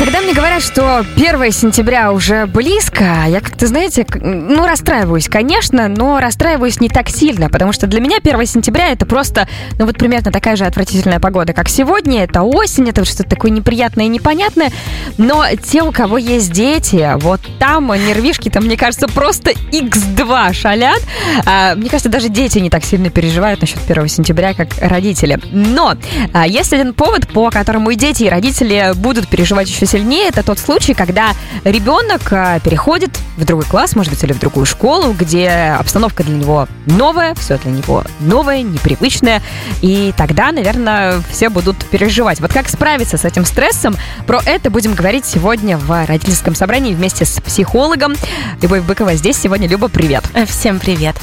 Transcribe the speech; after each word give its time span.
Когда 0.00 0.22
мне 0.22 0.32
говорят, 0.32 0.62
что 0.62 1.00
1 1.00 1.52
сентября 1.52 2.10
уже 2.10 2.46
близко, 2.46 3.26
я 3.28 3.42
как-то, 3.42 3.66
знаете, 3.66 4.06
ну, 4.14 4.66
расстраиваюсь, 4.66 5.28
конечно, 5.28 5.88
но 5.88 6.20
расстраиваюсь 6.20 6.80
не 6.80 6.88
так 6.88 7.10
сильно, 7.10 7.50
потому 7.50 7.74
что 7.74 7.86
для 7.86 8.00
меня 8.00 8.16
1 8.16 8.46
сентября 8.46 8.92
это 8.92 9.04
просто, 9.04 9.46
ну, 9.78 9.84
вот 9.84 9.98
примерно 9.98 10.32
такая 10.32 10.56
же 10.56 10.64
отвратительная 10.64 11.20
погода, 11.20 11.52
как 11.52 11.68
сегодня, 11.68 12.24
это 12.24 12.40
осень, 12.40 12.88
это 12.88 13.04
что-то 13.04 13.28
такое 13.28 13.50
неприятное 13.50 14.06
и 14.06 14.08
непонятное, 14.08 14.72
но 15.18 15.44
те, 15.62 15.82
у 15.82 15.92
кого 15.92 16.16
есть 16.16 16.50
дети, 16.50 17.10
вот 17.16 17.42
там 17.58 17.88
нервишки-то, 17.88 18.62
мне 18.62 18.78
кажется, 18.78 19.06
просто 19.06 19.50
x2 19.50 20.54
шалят. 20.54 21.02
А, 21.44 21.74
мне 21.74 21.90
кажется, 21.90 22.08
даже 22.08 22.30
дети 22.30 22.58
не 22.58 22.70
так 22.70 22.84
сильно 22.84 23.10
переживают 23.10 23.60
насчет 23.60 23.78
1 23.86 24.08
сентября, 24.08 24.54
как 24.54 24.68
родители. 24.80 25.38
Но 25.52 25.94
а, 26.32 26.46
есть 26.46 26.72
один 26.72 26.94
повод, 26.94 27.28
по 27.28 27.50
которому 27.50 27.90
и 27.90 27.96
дети, 27.96 28.22
и 28.22 28.28
родители 28.30 28.92
будут 28.96 29.28
переживать 29.28 29.68
еще 29.68 29.89
сильнее, 29.90 30.28
это 30.28 30.44
тот 30.44 30.60
случай, 30.60 30.94
когда 30.94 31.32
ребенок 31.64 32.32
а, 32.32 32.60
переходит 32.60 33.10
в 33.36 33.44
другой 33.44 33.64
класс, 33.64 33.96
может 33.96 34.12
быть, 34.12 34.22
или 34.22 34.32
в 34.32 34.38
другую 34.38 34.64
школу, 34.64 35.12
где 35.12 35.50
обстановка 35.78 36.22
для 36.22 36.36
него 36.36 36.68
новая, 36.86 37.34
все 37.34 37.58
для 37.58 37.72
него 37.72 38.04
новое, 38.20 38.62
непривычное, 38.62 39.42
и 39.82 40.14
тогда, 40.16 40.52
наверное, 40.52 41.20
все 41.30 41.48
будут 41.48 41.76
переживать. 41.86 42.38
Вот 42.40 42.52
как 42.52 42.68
справиться 42.68 43.16
с 43.18 43.24
этим 43.24 43.44
стрессом, 43.44 43.96
про 44.28 44.40
это 44.44 44.70
будем 44.70 44.94
говорить 44.94 45.24
сегодня 45.24 45.76
в 45.76 46.06
родительском 46.06 46.54
собрании 46.54 46.94
вместе 46.94 47.24
с 47.24 47.40
психологом. 47.40 48.14
Любовь 48.62 48.82
Быкова 48.82 49.14
здесь 49.14 49.38
сегодня. 49.38 49.66
Люба, 49.66 49.88
привет. 49.88 50.22
Э, 50.34 50.46
всем 50.46 50.78
привет. 50.78 51.16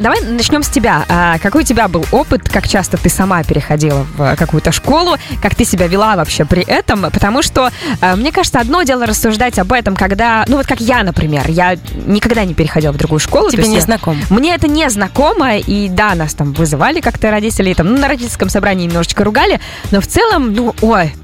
Давай 0.00 0.22
начнем 0.22 0.62
с 0.62 0.68
тебя. 0.68 1.04
А, 1.08 1.38
какой 1.38 1.62
у 1.62 1.66
тебя 1.66 1.86
был 1.86 2.06
опыт, 2.12 2.48
как 2.48 2.66
часто 2.66 2.96
ты 2.96 3.10
сама 3.10 3.42
переходила 3.42 4.06
в 4.16 4.36
какую-то 4.36 4.72
школу, 4.72 5.16
как 5.42 5.54
ты 5.54 5.66
себя 5.66 5.86
вела 5.86 6.16
вообще 6.16 6.44
при 6.46 6.62
этом? 6.62 7.02
Потому 7.10 7.42
что 7.42 7.70
а, 8.00 8.05
мне 8.14 8.30
кажется, 8.30 8.60
одно 8.60 8.82
дело 8.82 9.06
рассуждать 9.06 9.58
об 9.58 9.72
этом, 9.72 9.96
когда, 9.96 10.44
ну 10.46 10.58
вот 10.58 10.66
как 10.66 10.80
я, 10.80 11.02
например, 11.02 11.48
я 11.48 11.76
никогда 12.06 12.44
не 12.44 12.54
переходила 12.54 12.92
в 12.92 12.96
другую 12.96 13.18
школу. 13.18 13.50
Тебе 13.50 13.66
не 13.66 13.80
знакомо? 13.80 14.20
Мне 14.30 14.54
это 14.54 14.68
не 14.68 14.88
знакомо, 14.90 15.56
и 15.56 15.88
да, 15.88 16.14
нас 16.14 16.34
там 16.34 16.52
вызывали 16.52 17.00
как-то 17.00 17.30
родители, 17.30 17.74
там, 17.74 17.88
ну, 17.88 17.98
на 17.98 18.08
родительском 18.08 18.48
собрании 18.48 18.86
немножечко 18.86 19.24
ругали, 19.24 19.60
но 19.90 20.00
в 20.00 20.06
целом, 20.06 20.52
ну, 20.52 20.74
ой, 20.82 21.14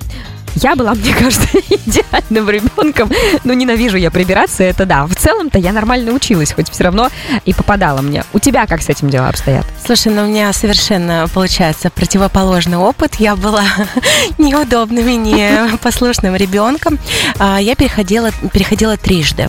я 0.57 0.77
была, 0.77 0.95
мне 0.95 1.15
кажется, 1.15 1.49
идеальным 1.69 2.49
ребенком. 2.51 3.11
Ну, 3.45 3.53
ненавижу 3.53 3.97
я 3.97 4.11
прибираться, 4.11 4.63
это 4.63 4.87
да. 4.87 5.07
В 5.07 5.15
целом-то 5.15 5.59
я 5.59 5.73
нормально 5.73 6.13
училась, 6.13 6.53
хоть 6.53 6.71
все 6.71 6.85
равно 6.85 7.11
и 7.45 7.55
попадала 7.55 8.01
мне. 8.03 8.25
У 8.33 8.39
тебя 8.39 8.67
как 8.67 8.83
с 8.83 8.89
этим 8.89 9.11
дела 9.11 9.29
обстоят? 9.29 9.65
Слушай, 9.85 10.13
ну 10.13 10.23
у 10.23 10.27
меня 10.27 10.53
совершенно, 10.53 11.27
получается, 11.33 11.91
противоположный 11.91 12.77
опыт. 12.77 13.17
Я 13.17 13.37
была 13.37 13.65
неудобным 14.39 15.09
и 15.09 15.17
непослушным 15.17 16.37
ребенком. 16.37 16.99
А, 17.39 17.59
я 17.59 17.75
переходила, 17.75 18.31
переходила 18.53 18.97
трижды. 18.97 19.49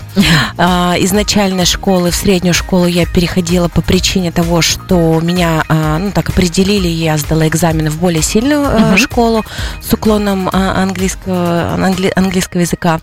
А, 0.58 0.96
из 0.98 1.12
начальной 1.12 1.66
школы 1.66 2.12
в 2.12 2.16
среднюю 2.16 2.54
школу 2.54 2.86
я 2.86 3.06
переходила 3.06 3.68
по 3.68 3.82
причине 3.82 4.32
того, 4.32 4.62
что 4.62 5.20
меня, 5.22 5.64
а, 5.68 5.98
ну 5.98 6.12
так, 6.12 6.30
определили, 6.30 6.88
я 6.88 7.18
сдала 7.18 7.48
экзамены 7.48 7.90
в 7.90 7.98
более 7.98 8.22
сильную 8.22 8.98
школу 8.98 9.46
с 9.82 9.94
уклоном 9.94 10.50
английского 10.52 10.93
английского, 10.94 11.74
англи, 11.74 12.12
английского 12.16 12.62
языка. 12.62 13.00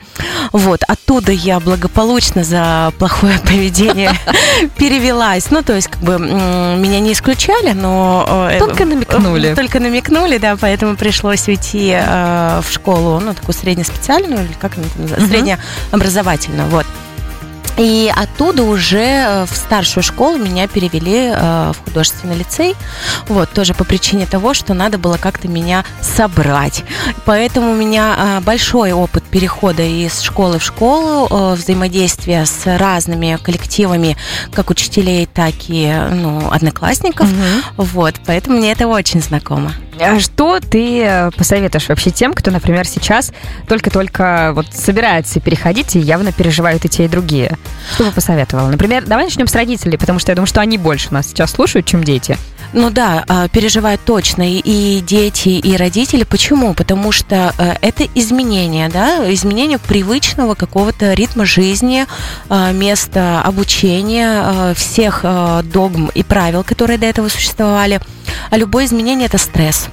Вот, 0.52 0.82
оттуда 0.86 1.32
я 1.32 1.58
благополучно 1.60 2.44
за 2.44 2.92
плохое 2.98 3.38
поведение 3.44 4.12
перевелась. 4.76 5.50
Ну, 5.50 5.62
то 5.62 5.74
есть, 5.74 5.88
как 5.88 6.00
бы, 6.00 6.18
меня 6.18 7.00
не 7.00 7.12
исключали, 7.12 7.72
но... 7.72 8.48
Э, 8.50 8.58
только 8.58 8.84
намекнули. 8.84 9.54
Только 9.60 9.80
намекнули, 9.80 10.38
да, 10.38 10.56
поэтому 10.56 10.96
пришлось 10.96 11.48
уйти 11.48 11.92
э, 11.92 12.60
в 12.62 12.72
школу, 12.72 13.20
ну, 13.20 13.34
такую 13.34 13.54
среднеспециальную, 13.54 14.44
или 14.44 14.52
как 14.60 14.76
она 14.76 14.86
называется, 14.96 15.28
среднеобразовательную, 15.28 16.68
вот. 16.68 16.86
И 17.76 18.12
оттуда 18.14 18.62
уже 18.62 18.98
э, 18.98 19.46
в 19.46 19.56
старшую 19.56 20.04
школу 20.04 20.36
меня 20.38 20.68
перевели 20.68 21.32
э, 21.32 21.72
в 21.72 21.84
художественный 21.84 22.36
лицей. 22.36 22.74
Вот, 23.28 23.50
тоже 23.50 23.74
по 23.74 23.84
причине 23.84 24.26
того, 24.26 24.54
что 24.54 24.74
надо 24.74 24.98
было 24.98 25.16
как-то 25.16 25.48
меня 25.48 25.84
собрать. 26.00 26.84
Поэтому 27.24 27.72
у 27.72 27.74
меня 27.74 28.16
э, 28.16 28.40
большой 28.40 28.92
опыт 28.92 29.24
перехода 29.24 29.82
из 29.82 30.20
школы 30.20 30.58
в 30.58 30.64
школу, 30.64 31.54
взаимодействия 31.54 32.44
с 32.44 32.66
разными 32.66 33.38
коллективами, 33.42 34.16
как 34.52 34.70
учителей, 34.70 35.26
так 35.26 35.54
и 35.68 35.92
ну, 36.12 36.50
одноклассников. 36.50 37.28
Угу. 37.28 37.84
Вот, 37.84 38.14
поэтому 38.26 38.58
мне 38.58 38.72
это 38.72 38.86
очень 38.86 39.22
знакомо. 39.22 39.72
А 40.00 40.18
что 40.18 40.60
ты 40.60 41.02
э, 41.02 41.30
посоветуешь 41.36 41.88
вообще 41.88 42.10
тем, 42.10 42.32
кто, 42.32 42.50
например, 42.50 42.86
сейчас 42.86 43.32
только-только 43.68 44.52
вот 44.54 44.66
собирается 44.72 45.40
переходить 45.40 45.94
и 45.96 45.98
явно 45.98 46.32
переживают 46.32 46.84
и 46.84 46.88
те, 46.88 47.04
и 47.04 47.08
другие? 47.08 47.56
Что 47.94 48.04
бы 48.04 48.12
посоветовала? 48.12 48.68
Например, 48.68 49.04
давай 49.04 49.26
начнем 49.26 49.46
с 49.46 49.54
родителей, 49.54 49.98
потому 49.98 50.18
что 50.18 50.32
я 50.32 50.36
думаю, 50.36 50.46
что 50.46 50.60
они 50.60 50.78
больше 50.78 51.12
нас 51.12 51.28
сейчас 51.28 51.52
слушают, 51.52 51.86
чем 51.86 52.02
дети. 52.02 52.38
Ну 52.72 52.90
да, 52.90 53.24
а, 53.28 53.48
переживают 53.48 54.00
точно 54.04 54.44
и 54.46 55.00
дети, 55.00 55.48
и 55.48 55.76
родители. 55.76 56.22
Почему? 56.22 56.72
Потому 56.72 57.10
что 57.10 57.52
э, 57.58 57.74
это 57.80 58.06
изменение, 58.14 58.88
да, 58.88 59.32
изменение 59.32 59.78
привычного 59.78 60.54
какого-то 60.54 61.12
ритма 61.14 61.44
жизни, 61.44 62.06
э, 62.48 62.72
места 62.72 63.42
обучения, 63.42 64.74
всех 64.74 65.24
догм 65.64 66.10
и 66.14 66.22
правил, 66.22 66.62
которые 66.62 66.98
до 66.98 67.06
этого 67.06 67.28
существовали. 67.28 68.00
А 68.50 68.56
любое 68.56 68.84
изменение 68.84 69.26
это 69.26 69.38
стресс. 69.38 69.88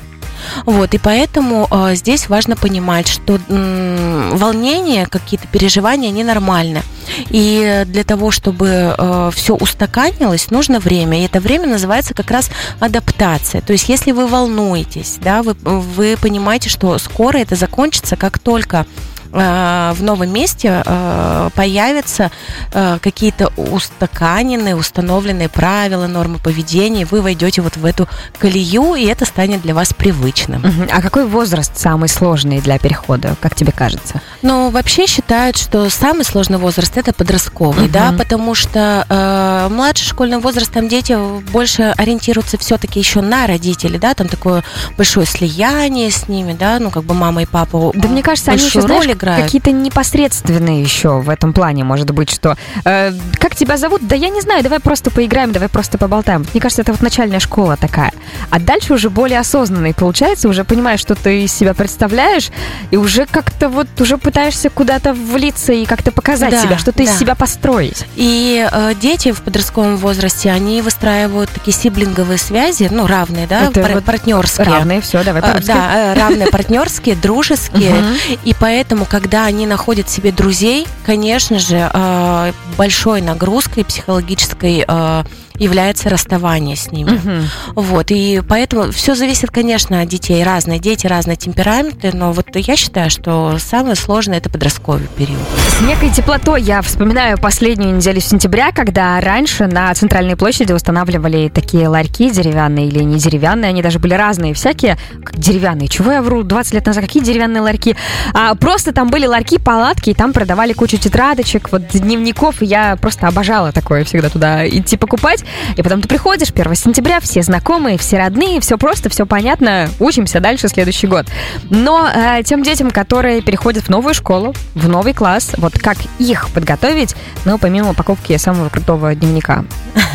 Вот, 0.66 0.94
и 0.94 0.98
поэтому 0.98 1.68
э, 1.70 1.96
здесь 1.96 2.30
важно 2.30 2.56
понимать, 2.56 3.08
что 3.08 3.40
э, 3.48 4.32
волнение, 4.34 5.06
какие-то 5.06 5.48
переживания, 5.48 6.10
они 6.10 6.24
нормальны. 6.24 6.84
И 7.30 7.84
для 7.88 8.04
того, 8.04 8.32
чтобы 8.32 8.96
э, 8.98 9.32
все 9.34 9.56
устаканилось, 9.56 10.52
нужно 10.52 10.80
время. 10.80 11.20
И 11.20 11.26
это 11.26 11.40
время 11.40 11.68
называется 11.68 12.14
как 12.14 12.32
раз 12.32 12.50
адаптация. 12.80 13.62
То 13.62 13.74
есть, 13.74 13.90
если 13.90 14.12
вы 14.12 14.28
волнуетесь, 14.28 15.18
да, 15.22 15.44
вы, 15.44 15.56
вы 15.64 16.18
понимаете, 16.22 16.70
что 16.70 16.98
скоро 16.98 17.38
это 17.38 17.56
закончится, 17.56 18.16
как 18.16 18.40
только 18.40 18.86
в 19.32 19.98
новом 20.02 20.30
месте 20.32 20.84
э, 20.86 21.50
появятся 21.56 22.32
э, 22.74 23.00
какие-то 23.02 23.52
устаканенные, 23.58 24.76
установленные 24.76 25.50
правила, 25.50 26.08
нормы 26.08 26.40
поведения, 26.40 27.06
вы 27.06 27.22
войдете 27.22 27.62
вот 27.62 27.78
в 27.78 27.86
эту 27.86 28.08
колею, 28.38 28.96
и 28.96 29.06
это 29.06 29.26
станет 29.26 29.62
для 29.62 29.74
вас 29.74 29.94
привычным. 29.94 30.64
А 30.92 31.02
какой 31.02 31.26
возраст 31.26 31.78
самый 31.78 32.10
сложный 32.10 32.62
для 32.62 32.78
перехода, 32.80 33.36
как 33.42 33.56
тебе 33.56 33.72
кажется? 33.72 34.22
Ну, 34.42 34.70
вообще 34.70 35.08
считают, 35.08 35.58
что 35.58 35.90
самый 35.90 36.24
сложный 36.26 36.58
возраст 36.58 36.98
это 36.98 37.14
подростковый, 37.14 37.86
угу. 37.86 37.94
да, 37.94 38.14
потому 38.18 38.56
что 38.56 39.06
э, 39.08 39.74
младший 39.74 40.08
школьный 40.08 40.40
возраст, 40.40 40.72
там 40.72 40.88
дети 40.88 41.18
больше 41.52 41.94
ориентируются 41.98 42.58
все-таки 42.58 43.00
еще 43.00 43.22
на 43.22 43.48
родителей, 43.48 44.00
да, 44.00 44.14
там 44.14 44.28
такое 44.28 44.64
большое 44.98 45.26
слияние 45.26 46.12
с 46.12 46.28
ними, 46.28 46.54
да, 46.54 46.80
ну, 46.80 46.92
как 46.92 47.04
бы 47.04 47.14
мама 47.14 47.44
и 47.44 47.46
папа. 47.46 47.92
Да, 47.94 48.08
мне 48.08 48.24
кажется, 48.24 48.52
они 48.52 48.64
еще, 48.64 48.82
знаешь, 48.82 49.06
играют. 49.18 49.46
Какие-то 49.46 49.72
непосредственные 49.72 50.82
еще 50.82 51.20
в 51.20 51.30
этом 51.30 51.54
плане, 51.54 51.84
может 51.84 52.12
быть, 52.12 52.30
что 52.30 52.56
э, 52.86 53.12
как 53.40 53.56
тебя 53.56 53.78
зовут? 53.78 54.08
Да 54.08 54.16
я 54.16 54.30
не 54.30 54.42
знаю, 54.42 54.64
давай 54.64 54.80
просто 54.80 55.12
поиграем, 55.12 55.52
давай 55.52 55.70
просто 55.70 55.98
поболтаем. 55.98 56.46
Мне 56.54 56.62
кажется, 56.62 56.82
это 56.82 56.94
вот 56.94 57.02
начальная 57.02 57.40
школа 57.40 57.76
такая. 57.78 58.14
А 58.50 58.60
дальше 58.60 58.94
уже 58.94 59.10
более 59.10 59.40
осознанный 59.40 59.94
получается, 59.94 60.48
уже 60.48 60.64
понимаешь, 60.64 61.00
что 61.00 61.16
ты 61.16 61.44
из 61.44 61.54
себя 61.54 61.74
представляешь, 61.74 62.50
и 62.92 62.98
уже 62.98 63.26
как-то 63.26 63.70
вот 63.70 63.88
уже 64.00 64.18
пытаешься 64.18 64.70
куда-то 64.70 65.14
влиться 65.14 65.74
и 65.74 65.86
как-то 65.86 66.12
показать 66.12 66.52
да, 66.52 66.62
себя, 66.62 66.78
что-то 66.78 67.00
да. 67.00 67.04
из 67.04 67.18
себя 67.18 67.36
построить. 67.36 68.06
И 68.16 68.68
э, 68.72 68.94
дети 69.00 69.32
в 69.32 69.42
подростковом 69.42 69.98
возрасте, 69.98 70.52
они 70.52 70.82
выстраивают 70.82 71.50
такие 71.50 71.76
сиблинговые 71.76 72.38
связи, 72.38 72.88
ну, 72.92 73.08
равные, 73.08 73.48
да, 73.48 73.72
пар- 73.74 73.94
вот 73.94 74.06
партнерские. 74.06 74.68
Равные, 74.68 75.02
все, 75.02 75.24
давай 75.24 75.42
э, 75.42 75.60
Да, 75.66 76.14
э, 76.14 76.14
равные 76.14 76.48
партнерские, 76.48 77.16
дружеские. 77.16 77.96
И 78.44 78.56
поэтому, 78.60 79.06
когда 79.10 79.46
они 79.46 79.66
находят 79.66 80.10
себе 80.10 80.32
друзей, 80.32 80.88
конечно 81.06 81.60
же, 81.60 81.90
э, 81.92 82.52
большой 82.78 83.22
нагрузкой 83.22 83.86
психологической 83.86 84.84
э, 84.88 85.24
является 85.60 86.10
расставание 86.10 86.76
с 86.76 86.92
ними. 86.92 87.12
Угу. 87.12 87.82
Вот, 87.82 88.12
и 88.12 88.42
поэтому 88.48 88.92
все 88.92 89.16
зависит, 89.16 89.52
конечно, 89.52 90.02
от 90.02 90.08
детей. 90.08 90.44
Разные 90.44 90.80
дети, 90.80 91.08
разные 91.08 91.36
темпераменты, 91.36 92.12
но 92.14 92.32
вот 92.32 92.56
я 92.56 92.76
считаю, 92.76 93.10
что 93.10 93.58
самое 93.60 93.96
сложное– 93.96 94.38
это 94.40 94.50
подростковый 94.50 95.08
период. 95.18 95.40
С 95.78 95.82
некой 95.82 96.10
теплотой 96.10 96.62
я 96.62 96.82
вспоминаю 96.82 97.38
последнюю 97.38 97.96
неделю 97.96 98.20
сентября, 98.22 98.72
когда 98.72 99.20
раньше 99.20 99.68
на 99.68 99.94
центральной 99.94 100.36
площади 100.36 100.74
устанавливали 100.74 101.50
такие 101.50 101.88
ларьки 101.88 102.30
деревянные 102.30 102.88
или 102.88 103.04
не 103.04 103.18
деревянные, 103.18 103.70
они 103.70 103.82
даже 103.82 104.00
были 104.00 104.14
разные 104.14 104.54
всякие, 104.54 104.98
как 105.24 105.38
деревянные. 105.38 105.88
Чего 105.88 106.12
я 106.12 106.22
вру? 106.22 106.44
20 106.44 106.74
лет 106.74 106.86
назад 106.86 107.04
какие 107.04 107.24
деревянные 107.24 107.62
ларьки? 107.62 107.96
А, 108.34 108.56
просто 108.56 108.92
там 108.92 109.10
были 109.10 109.26
ларьки, 109.26 109.58
палатки, 109.58 110.12
и 110.12 110.14
там 110.14 110.34
продавали 110.34 110.74
кучу 110.74 110.98
тетрадочек, 110.98 111.72
вот 111.72 111.88
дневников, 111.88 112.62
и 112.62 112.66
я 112.66 112.96
просто 112.96 113.28
обожала 113.28 113.72
такое 113.72 114.04
всегда 114.04 114.30
туда 114.30 114.68
идти 114.68 114.98
покупать. 114.98 115.44
И 115.76 115.82
потом 115.82 116.02
ты 116.02 116.08
приходишь 116.08 116.50
1 116.50 116.76
сентября, 116.76 117.20
все 117.20 117.42
знакомые, 117.42 117.98
все 117.98 118.18
родные, 118.18 118.60
все 118.60 118.78
просто, 118.78 119.10
все 119.10 119.26
понятно, 119.26 119.90
учимся 120.00 120.40
дальше 120.40 120.68
следующий 120.68 121.08
год. 121.08 121.26
Но 121.70 122.08
э, 122.08 122.44
тем 122.44 122.64
детям, 122.64 122.92
которые 122.92 123.42
переходят 123.42 123.86
в 123.86 123.90
новую 123.90 124.14
школу, 124.14 124.54
в 124.76 124.88
новый 124.88 125.14
класс, 125.14 125.52
вот 125.58 125.78
как 125.80 125.98
их 126.20 126.50
подготовить, 126.50 127.16
ну, 127.46 127.58
помимо 127.58 127.94
покупки 127.94 128.38
самого 128.38 128.70
крутого 128.70 129.14
дневника? 129.16 129.66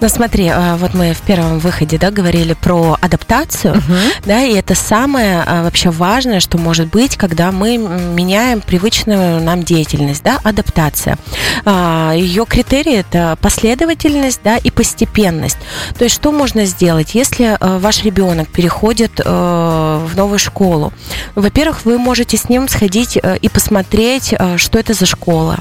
Ну, 0.00 0.08
смотри, 0.08 0.46
э, 0.46 0.76
вот 0.76 0.94
мы 0.94 1.12
в 1.12 1.20
первом 1.20 1.58
выходе, 1.58 1.98
да, 1.98 2.10
говорили 2.10 2.54
про 2.54 2.96
адаптацию, 3.00 3.74
uh-huh. 3.74 4.12
да, 4.26 4.42
и 4.42 4.54
это 4.54 4.74
самое 4.74 5.44
э, 5.46 5.62
вообще 5.62 5.90
важное, 5.90 6.40
что 6.40 6.58
может 6.58 6.88
быть, 6.88 7.16
когда 7.16 7.52
мы 7.52 7.76
меняем 7.76 8.60
привычную 8.60 9.42
нам 9.42 9.62
деятельность, 9.62 10.22
да, 10.22 10.38
адаптация. 10.42 11.18
А, 11.64 12.12
Ее 12.14 12.44
критерии 12.46 12.96
это 12.96 13.38
последовательность, 13.40 14.40
да, 14.42 14.56
и 14.56 14.70
постепенность. 14.74 15.58
То 15.96 16.04
есть, 16.04 16.16
что 16.16 16.32
можно 16.32 16.64
сделать, 16.64 17.14
если 17.14 17.56
э, 17.58 17.78
ваш 17.78 18.02
ребенок 18.04 18.48
переходит 18.48 19.20
в 19.24 20.10
новую 20.16 20.38
школу? 20.38 20.92
Во-первых, 21.34 21.84
вы 21.84 21.98
можете 21.98 22.36
с 22.36 22.48
ним 22.48 22.68
сходить 22.68 23.16
и 23.16 23.48
посмотреть, 23.48 24.34
что 24.56 24.78
это 24.78 24.94
за 24.94 25.06
школа, 25.06 25.58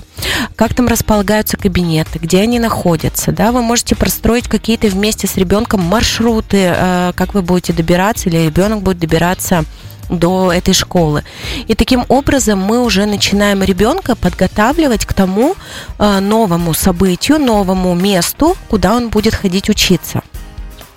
как 0.55 0.73
там 0.73 0.87
располагаются 0.87 1.57
кабинеты, 1.57 2.19
где 2.19 2.41
они 2.41 2.59
находятся, 2.59 3.31
да, 3.31 3.51
вы 3.51 3.61
можете 3.61 3.95
простроить 3.95 4.47
какие-то 4.47 4.87
вместе 4.87 5.27
с 5.27 5.37
ребенком 5.37 5.81
маршруты, 5.81 6.73
э, 6.75 7.11
как 7.15 7.33
вы 7.33 7.41
будете 7.41 7.73
добираться, 7.73 8.29
или 8.29 8.37
ребенок 8.37 8.81
будет 8.81 8.99
добираться 8.99 9.65
до 10.09 10.51
этой 10.51 10.73
школы. 10.73 11.23
И 11.67 11.75
таким 11.75 12.05
образом 12.07 12.59
мы 12.59 12.83
уже 12.83 13.05
начинаем 13.05 13.63
ребенка 13.63 14.15
подготавливать 14.15 15.05
к 15.05 15.13
тому 15.13 15.55
э, 15.99 16.19
новому 16.19 16.73
событию, 16.73 17.39
новому 17.39 17.93
месту, 17.95 18.55
куда 18.69 18.95
он 18.95 19.09
будет 19.09 19.35
ходить 19.35 19.69
учиться. 19.69 20.21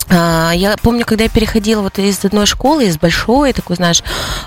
А, 0.09 0.53
я 0.53 0.77
помню, 0.77 1.05
когда 1.05 1.25
я 1.25 1.31
переходила 1.31 1.83
вот 1.83 1.99
из 1.99 2.25
одной 2.25 2.47
школы, 2.47 2.87
из 2.87 2.99
большой, 2.99 3.53
такой, 3.53 3.77
знаешь, 3.77 4.03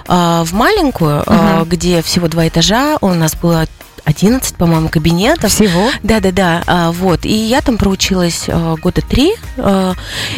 а, 0.07 0.43
в 0.45 0.53
маленькую, 0.53 1.23
uh-huh. 1.23 1.65
где 1.67 2.01
всего 2.01 2.27
два 2.27 2.47
этажа, 2.47 2.97
у 3.01 3.09
нас 3.09 3.35
было 3.35 3.67
11, 4.05 4.55
по-моему, 4.55 4.89
кабинетов. 4.89 5.51
Всего? 5.51 5.89
Да-да-да, 6.03 6.63
а, 6.67 6.91
вот. 6.91 7.25
И 7.25 7.33
я 7.33 7.61
там 7.61 7.77
проучилась 7.77 8.45
а, 8.47 8.75
года 8.75 9.01
три, 9.01 9.33
а, 9.57 9.93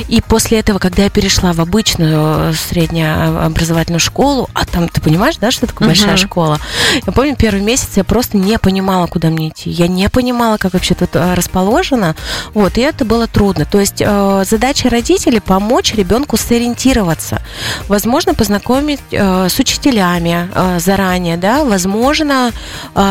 и 0.08 0.22
после 0.22 0.60
этого, 0.60 0.80
когда 0.80 1.04
я 1.04 1.10
перешла 1.10 1.54
в 1.54 1.62
обычную 1.62 2.54
среднюю 2.54 3.46
образовательную 3.46 4.00
школу, 4.00 4.50
а 4.54 4.66
там, 4.66 4.90
ты 4.90 5.02
понимаешь, 5.02 5.38
да, 5.38 5.52
что 5.52 5.68
такое 5.68 5.88
большая 5.88 6.16
uh-huh. 6.16 6.18
школа? 6.18 6.60
Я 7.06 7.12
помню, 7.12 7.36
первый 7.36 7.62
месяц 7.62 7.90
я 7.96 8.04
просто 8.04 8.38
не 8.38 8.58
понимала, 8.60 9.08
куда 9.08 9.30
мне 9.30 9.50
идти. 9.50 9.70
Я 9.70 9.88
не 9.88 10.10
понимала, 10.10 10.58
как 10.58 10.74
вообще 10.74 10.96
тут 10.96 11.16
расположено, 11.16 12.16
вот, 12.54 12.78
и 12.78 12.82
это 12.82 13.06
было 13.06 13.28
трудно. 13.28 13.66
То 13.66 13.80
есть 13.80 13.98
задача 13.98 14.90
родителей 14.90 15.40
помочь 15.40 15.94
ребенку 15.94 16.38
сориентироваться. 16.38 17.42
Возможно, 17.88 18.34
познакомить 18.34 19.02
с 19.12 19.60
учителями 19.60 20.50
заранее, 20.80 21.38
да, 21.38 21.64
возможно, 21.64 22.52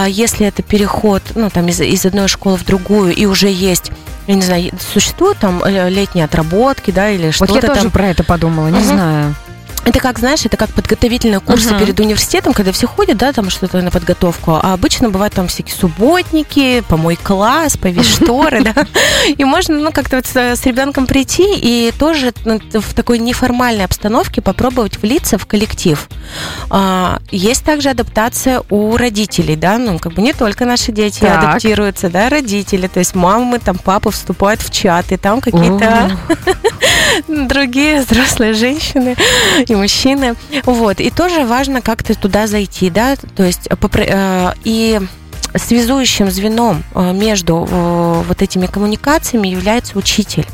если 0.06 0.39
это 0.48 0.62
переход, 0.62 1.22
ну, 1.34 1.50
там, 1.50 1.68
из, 1.68 1.80
из 1.80 2.06
одной 2.06 2.28
школы 2.28 2.56
в 2.56 2.64
другую, 2.64 3.14
и 3.14 3.26
уже 3.26 3.48
есть 3.48 3.90
я 4.26 4.36
не 4.36 4.42
знаю, 4.42 4.70
существуют 4.92 5.38
там 5.38 5.62
э, 5.64 5.90
летние 5.90 6.24
отработки, 6.24 6.92
да, 6.92 7.10
или 7.10 7.32
что-то 7.32 7.52
Вот 7.52 7.62
я 7.62 7.66
там. 7.66 7.76
тоже 7.76 7.90
про 7.90 8.06
это 8.06 8.22
подумала, 8.22 8.68
не 8.68 8.78
угу. 8.78 8.84
знаю. 8.84 9.34
Это 9.84 9.98
как, 9.98 10.18
знаешь, 10.18 10.44
это 10.44 10.56
как 10.56 10.70
подготовительные 10.70 11.40
курсы 11.40 11.70
uh-huh. 11.70 11.78
перед 11.78 11.98
университетом, 11.98 12.52
когда 12.52 12.70
все 12.72 12.86
ходят, 12.86 13.16
да, 13.16 13.32
там 13.32 13.50
что-то 13.50 13.80
на 13.80 13.90
подготовку. 13.90 14.52
А 14.52 14.74
обычно 14.74 15.10
бывают 15.10 15.34
там 15.34 15.48
всякие 15.48 15.74
субботники, 15.74 16.82
помой 16.88 17.16
класс, 17.16 17.76
повесь 17.76 18.06
шторы, 18.16 18.62
да. 18.62 18.86
И 19.26 19.44
можно, 19.44 19.78
ну, 19.78 19.90
как-то 19.92 20.16
вот 20.16 20.26
с 20.26 20.66
ребенком 20.66 21.06
прийти 21.06 21.54
и 21.56 21.92
тоже 21.98 22.32
ну, 22.44 22.60
в 22.72 22.94
такой 22.94 23.18
неформальной 23.18 23.84
обстановке 23.84 24.42
попробовать 24.42 25.00
влиться 25.02 25.38
в 25.38 25.46
коллектив. 25.46 26.08
А, 26.68 27.20
есть 27.30 27.64
также 27.64 27.90
адаптация 27.90 28.62
у 28.70 28.96
родителей, 28.96 29.56
да, 29.56 29.78
ну, 29.78 29.98
как 29.98 30.12
бы 30.12 30.22
не 30.22 30.32
только 30.32 30.64
наши 30.66 30.92
дети 30.92 31.24
адаптируются, 31.24 32.10
да, 32.10 32.28
родители, 32.28 32.86
то 32.86 32.98
есть 32.98 33.14
мамы, 33.14 33.58
там, 33.58 33.78
папы 33.78 34.10
вступают 34.10 34.60
в 34.60 34.70
чат, 34.70 35.10
и 35.12 35.16
там 35.16 35.40
какие-то 35.40 36.16
другие 37.28 38.02
взрослые 38.02 38.52
женщины 38.54 39.16
и 39.70 39.76
мужчины. 39.76 40.34
Вот. 40.64 41.00
И 41.00 41.10
тоже 41.10 41.44
важно 41.44 41.80
как-то 41.80 42.14
туда 42.14 42.46
зайти, 42.46 42.90
да, 42.90 43.16
то 43.16 43.44
есть 43.44 43.68
э, 43.68 44.52
и 44.64 45.00
связующим 45.54 46.30
звеном 46.30 46.84
э, 46.94 47.12
между 47.12 47.66
э, 47.68 48.22
вот 48.26 48.42
этими 48.42 48.66
коммуникациями 48.66 49.48
является 49.48 49.98
учитель. 49.98 50.46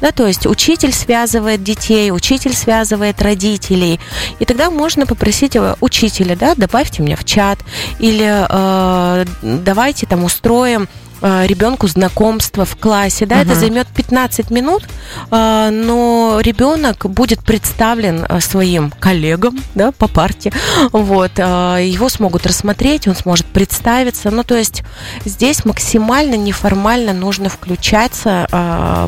Да, 0.00 0.10
то 0.10 0.26
есть 0.26 0.46
учитель 0.46 0.92
связывает 0.92 1.62
детей, 1.62 2.10
учитель 2.10 2.54
связывает 2.54 3.22
родителей. 3.22 4.00
И 4.38 4.44
тогда 4.44 4.70
можно 4.70 5.06
попросить 5.06 5.56
учителя, 5.80 6.36
да, 6.36 6.54
добавьте 6.54 7.02
меня 7.02 7.16
в 7.16 7.24
чат, 7.24 7.58
или 7.98 8.44
э, 8.48 9.24
давайте 9.42 10.06
там 10.06 10.24
устроим 10.24 10.88
Э, 11.20 11.46
ребенку 11.46 11.88
знакомство 11.88 12.64
в 12.64 12.76
классе, 12.76 13.24
да, 13.26 13.36
uh-huh. 13.36 13.42
это 13.42 13.54
займет 13.54 13.86
15 13.88 14.50
минут, 14.50 14.82
э, 15.30 15.70
но 15.72 16.38
ребенок 16.42 17.06
будет 17.08 17.42
представлен 17.44 18.26
э, 18.28 18.40
своим 18.40 18.90
коллегам, 18.90 19.58
да, 19.74 19.92
по 19.92 20.08
парте, 20.08 20.52
вот, 20.92 21.38
его 21.38 22.08
смогут 22.08 22.46
рассмотреть, 22.46 23.08
он 23.08 23.14
сможет 23.14 23.46
представиться, 23.46 24.30
ну, 24.30 24.44
то 24.44 24.54
есть 24.54 24.82
здесь 25.24 25.64
максимально 25.64 26.34
неформально 26.34 27.12
нужно 27.12 27.48
включаться 27.48 28.46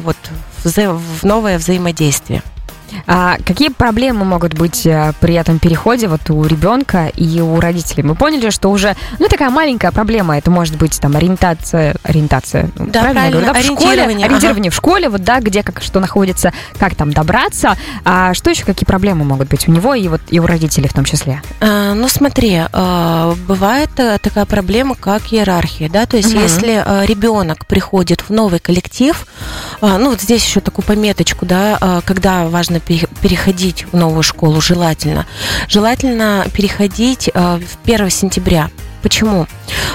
вот 0.05 0.17
в 0.65 1.25
новое 1.25 1.59
взаимодействие. 1.59 2.43
А 3.07 3.37
какие 3.45 3.69
проблемы 3.69 4.25
могут 4.25 4.55
быть 4.55 4.87
э, 4.87 5.13
при 5.21 5.35
этом 5.35 5.59
переходе 5.59 6.09
вот 6.09 6.29
у 6.31 6.45
ребенка 6.45 7.11
и 7.15 7.41
у 7.41 7.61
родителей? 7.61 8.03
Мы 8.03 8.15
поняли, 8.15 8.51
что 8.51 8.71
уже, 8.71 8.97
ну, 9.19 9.29
такая 9.29 9.51
маленькая 9.51 9.93
проблема, 9.93 10.37
это 10.37 10.51
может 10.51 10.77
быть 10.77 10.99
там 11.01 11.17
ориентация, 11.17 11.97
ориентация, 12.03 12.71
ну, 12.77 12.87
да, 12.87 13.01
правильно, 13.01 13.13
правильно. 13.13 13.41
Говорю, 13.41 13.55
да, 13.55 13.61
в 13.61 13.81
школе, 13.81 14.03
ориентирование 14.03 14.69
ага. 14.69 14.71
в 14.71 14.75
школе, 14.75 15.09
вот, 15.09 15.23
да, 15.23 15.41
где 15.41 15.63
как 15.63 15.83
что 15.83 16.01
находится, 16.01 16.53
как 16.79 16.95
там 16.95 17.13
добраться. 17.13 17.77
А 18.05 18.35
что 18.35 18.51
еще, 18.51 18.65
какие 18.65 18.87
проблемы 18.87 19.25
могут 19.25 19.49
быть 19.49 19.69
у 19.69 19.73
него 19.73 19.95
и 19.95 20.09
вот 20.09 20.21
и 20.29 20.41
у 20.41 20.47
родителей 20.47 20.89
в 20.89 20.93
том 20.93 21.05
числе? 21.05 21.43
А, 21.61 21.95
ну, 21.95 22.09
смотри, 22.09 22.63
а, 22.73 23.35
бывает 23.47 23.91
э, 23.99 24.19
такая 24.21 24.47
проблема, 24.47 24.95
как 24.95 25.33
иерархия, 25.33 25.89
да, 25.89 26.07
то 26.07 26.17
есть 26.17 26.35
угу. 26.35 26.43
если 26.43 26.83
а, 26.85 27.05
ребенок 27.05 27.67
приходит 27.67 28.23
в 28.23 28.31
новый 28.31 28.59
коллектив, 28.59 29.27
а, 29.81 29.99
ну, 29.99 30.11
вот 30.11 30.21
здесь 30.21 30.45
еще 30.45 30.61
такую 30.61 30.85
пометочку, 30.85 31.47
да, 31.47 31.79
а, 31.81 32.01
когда 32.03 32.47
важно 32.49 32.76
переходить 32.81 33.87
в 33.91 33.97
новую 33.97 34.23
школу, 34.23 34.61
желательно. 34.61 35.27
Желательно 35.69 36.47
переходить 36.53 37.29
э, 37.33 37.59
в 37.59 37.89
1 37.89 38.11
сентября. 38.11 38.71
Почему? 39.07 39.47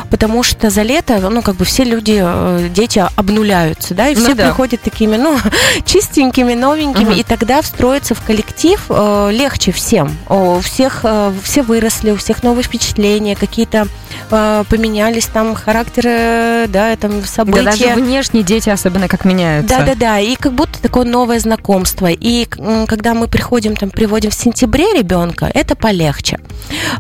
Потому 0.10 0.42
что 0.42 0.70
за 0.70 0.84
лето, 0.84 1.20
ну, 1.20 1.42
как 1.42 1.56
бы 1.56 1.66
все 1.66 1.84
люди, 1.84 2.18
э, 2.18 2.70
дети 2.74 3.04
обнуляются, 3.18 3.94
да, 3.94 4.08
и 4.08 4.16
ну 4.16 4.24
все 4.24 4.36
да. 4.36 4.46
приходят 4.46 4.80
такими, 4.82 5.18
ну, 5.18 5.38
чистенькими, 5.86 6.54
новенькими, 6.54 7.10
угу. 7.10 7.20
и 7.20 7.24
тогда 7.24 7.62
встроиться 7.62 8.16
в 8.16 8.22
коллектив 8.22 8.82
э, 8.88 9.30
легче 9.34 9.74
всем. 9.74 10.16
У 10.30 10.62
всех, 10.62 11.02
э, 11.04 11.34
все 11.44 11.62
выросли, 11.62 12.12
у 12.12 12.16
всех 12.16 12.42
новые 12.42 12.64
впечатления, 12.64 13.36
какие-то 13.36 13.90
э, 14.30 14.64
поменялись 14.70 15.26
там 15.26 15.56
характеры, 15.56 16.68
да, 16.70 16.96
там 16.96 17.26
события. 17.26 17.64
Да, 17.64 17.72
даже 17.72 17.96
внешние 17.96 18.46
дети 18.46 18.70
особенно 18.70 19.10
как 19.10 19.26
меняются. 19.26 19.78
Да-да-да, 19.78 20.20
и 20.20 20.36
как 20.36 20.54
будто 20.54 20.82
такое 20.82 21.04
новое 21.04 21.40
знакомство. 21.40 22.08
И 22.10 22.46
когда 22.46 23.14
мы 23.14 23.28
приходим, 23.28 23.76
там, 23.76 23.90
приводим 23.90 24.30
в 24.30 24.36
сентябре 24.36 24.94
ребенка, 24.94 25.52
это 25.54 25.76
полегче. 25.76 26.40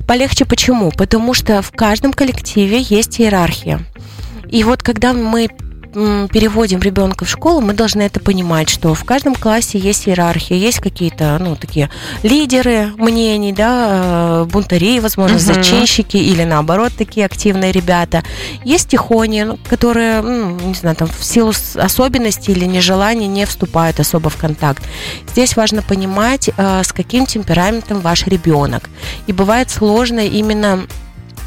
Полегче 0.08 0.46
почему? 0.46 0.92
Потому 0.92 1.34
что 1.34 1.62
в 1.62 1.72
каждом 1.72 2.14
коллективе 2.14 2.80
есть 2.82 3.20
иерархия. 3.20 3.80
И 4.50 4.64
вот 4.64 4.84
когда 4.84 5.14
мы 5.14 5.50
переводим 5.94 6.80
ребенка 6.80 7.26
в 7.26 7.30
школу, 7.30 7.62
мы 7.62 7.74
должны 7.74 8.02
это 8.04 8.20
понимать, 8.20 8.70
что 8.70 8.94
в 8.94 9.04
каждом 9.04 9.36
классе 9.36 9.78
есть 9.78 10.08
иерархия, 10.08 10.58
есть 10.58 10.80
какие-то, 10.80 11.38
ну, 11.40 11.56
такие 11.56 11.90
лидеры 12.24 12.92
мнений, 12.98 13.52
да, 13.52 14.44
э, 14.44 14.46
бунтари, 14.46 15.00
возможно, 15.00 15.38
угу. 15.38 15.44
зачинщики 15.44 16.18
или 16.18 16.44
наоборот 16.44 16.94
такие 16.98 17.26
активные 17.26 17.72
ребята. 17.72 18.24
Есть 18.64 18.90
тихони, 18.90 19.44
ну, 19.44 19.60
которые, 19.70 20.22
ну, 20.22 20.58
не 20.60 20.74
знаю, 20.74 20.96
там 20.96 21.10
в 21.10 21.24
силу 21.24 21.52
особенностей 21.76 22.54
или 22.54 22.66
нежелания 22.66 23.28
не 23.28 23.46
вступают 23.46 24.00
особо 24.00 24.30
в 24.30 24.38
контакт. 24.38 24.84
Здесь 25.32 25.56
важно 25.56 25.82
понимать, 25.82 26.50
э, 26.56 26.84
с 26.84 26.94
каким 26.94 27.26
темпераментом 27.26 28.00
ваш 28.00 28.28
ребенок. 28.28 28.90
И 29.28 29.34
бывает 29.34 29.70
сложно 29.70 30.26
именно 30.26 30.88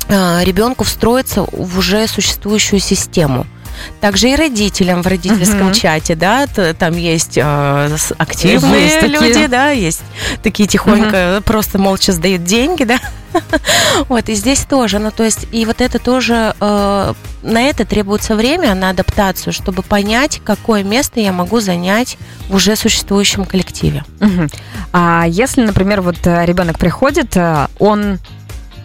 э, 0.09 0.45
ребенку 0.45 0.85
встроиться 0.85 1.47
в 1.51 1.79
уже 1.79 2.07
существующую 2.07 2.81
систему. 2.81 3.47
Также 4.01 4.31
и 4.31 4.37
родителям 4.37 5.03
в 5.03 5.07
родительском 5.07 5.69
угу. 5.69 5.75
чате, 5.75 6.15
да, 6.15 6.47
там 6.47 6.97
есть 6.97 7.39
э, 7.39 7.97
активные 8.19 8.85
есть 8.85 9.03
люди, 9.03 9.33
такие. 9.33 9.49
да, 9.49 9.71
есть 9.71 10.03
такие 10.43 10.69
тихонько 10.69 11.37
угу. 11.37 11.45
просто 11.45 11.79
молча 11.79 12.13
сдают 12.13 12.45
деньги, 12.45 12.85
да. 12.85 12.99
Вот, 14.09 14.29
и 14.29 14.35
здесь 14.35 14.65
тоже, 14.65 14.99
ну, 14.99 15.11
то 15.11 15.25
есть, 15.25 15.47
и 15.53 15.65
вот 15.67 15.81
это 15.81 15.99
тоже, 15.99 16.55
э, 16.61 17.15
на 17.43 17.63
это 17.63 17.85
требуется 17.85 18.37
время, 18.37 18.75
на 18.75 18.91
адаптацию, 18.91 19.53
чтобы 19.53 19.83
понять, 19.83 20.41
какое 20.45 20.83
место 20.83 21.21
я 21.21 21.33
могу 21.33 21.61
занять 21.61 22.17
в 22.49 22.55
уже 22.55 22.77
существующем 22.77 23.45
коллективе. 23.45 24.05
Угу. 24.21 24.49
А 24.93 25.25
если, 25.27 25.63
например, 25.63 26.01
вот 26.01 26.27
э, 26.27 26.45
ребенок 26.45 26.79
приходит, 26.79 27.37
э, 27.37 27.67
он 27.79 28.19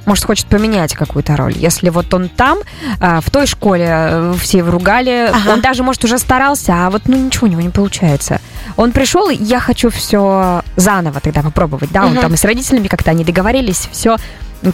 может, 0.10 0.26
хочет 0.26 0.48
поменять 0.48 0.96
какую-то 0.96 1.38
роль. 1.38 1.54
Если 1.56 1.90
вот 1.90 2.12
он 2.14 2.30
там, 2.30 2.58
э, 3.00 3.20
в 3.22 3.30
той 3.30 3.46
школе 3.46 4.34
все 4.42 4.58
его 4.58 4.72
ругали, 4.72 5.30
ага. 5.32 5.54
он 5.54 5.62
даже, 5.62 5.84
может, 5.84 6.04
уже 6.04 6.18
старался, 6.18 6.74
а 6.74 6.90
вот 6.90 7.04
ну 7.06 7.16
ничего 7.16 7.46
у 7.48 7.50
него 7.50 7.62
не 7.62 7.70
получается. 7.70 8.42
Он 8.76 8.92
пришел, 8.92 9.30
я 9.30 9.60
хочу 9.60 9.92
все 9.92 10.64
заново 10.76 11.20
тогда 11.20 11.44
попробовать, 11.44 11.92
да, 11.92 12.06
угу. 12.06 12.16
он 12.16 12.22
там 12.22 12.34
и 12.34 12.38
с 12.38 12.44
родителями 12.44 12.88
как-то 12.88 13.12
они 13.12 13.24
договорились, 13.24 13.88
все 13.92 14.18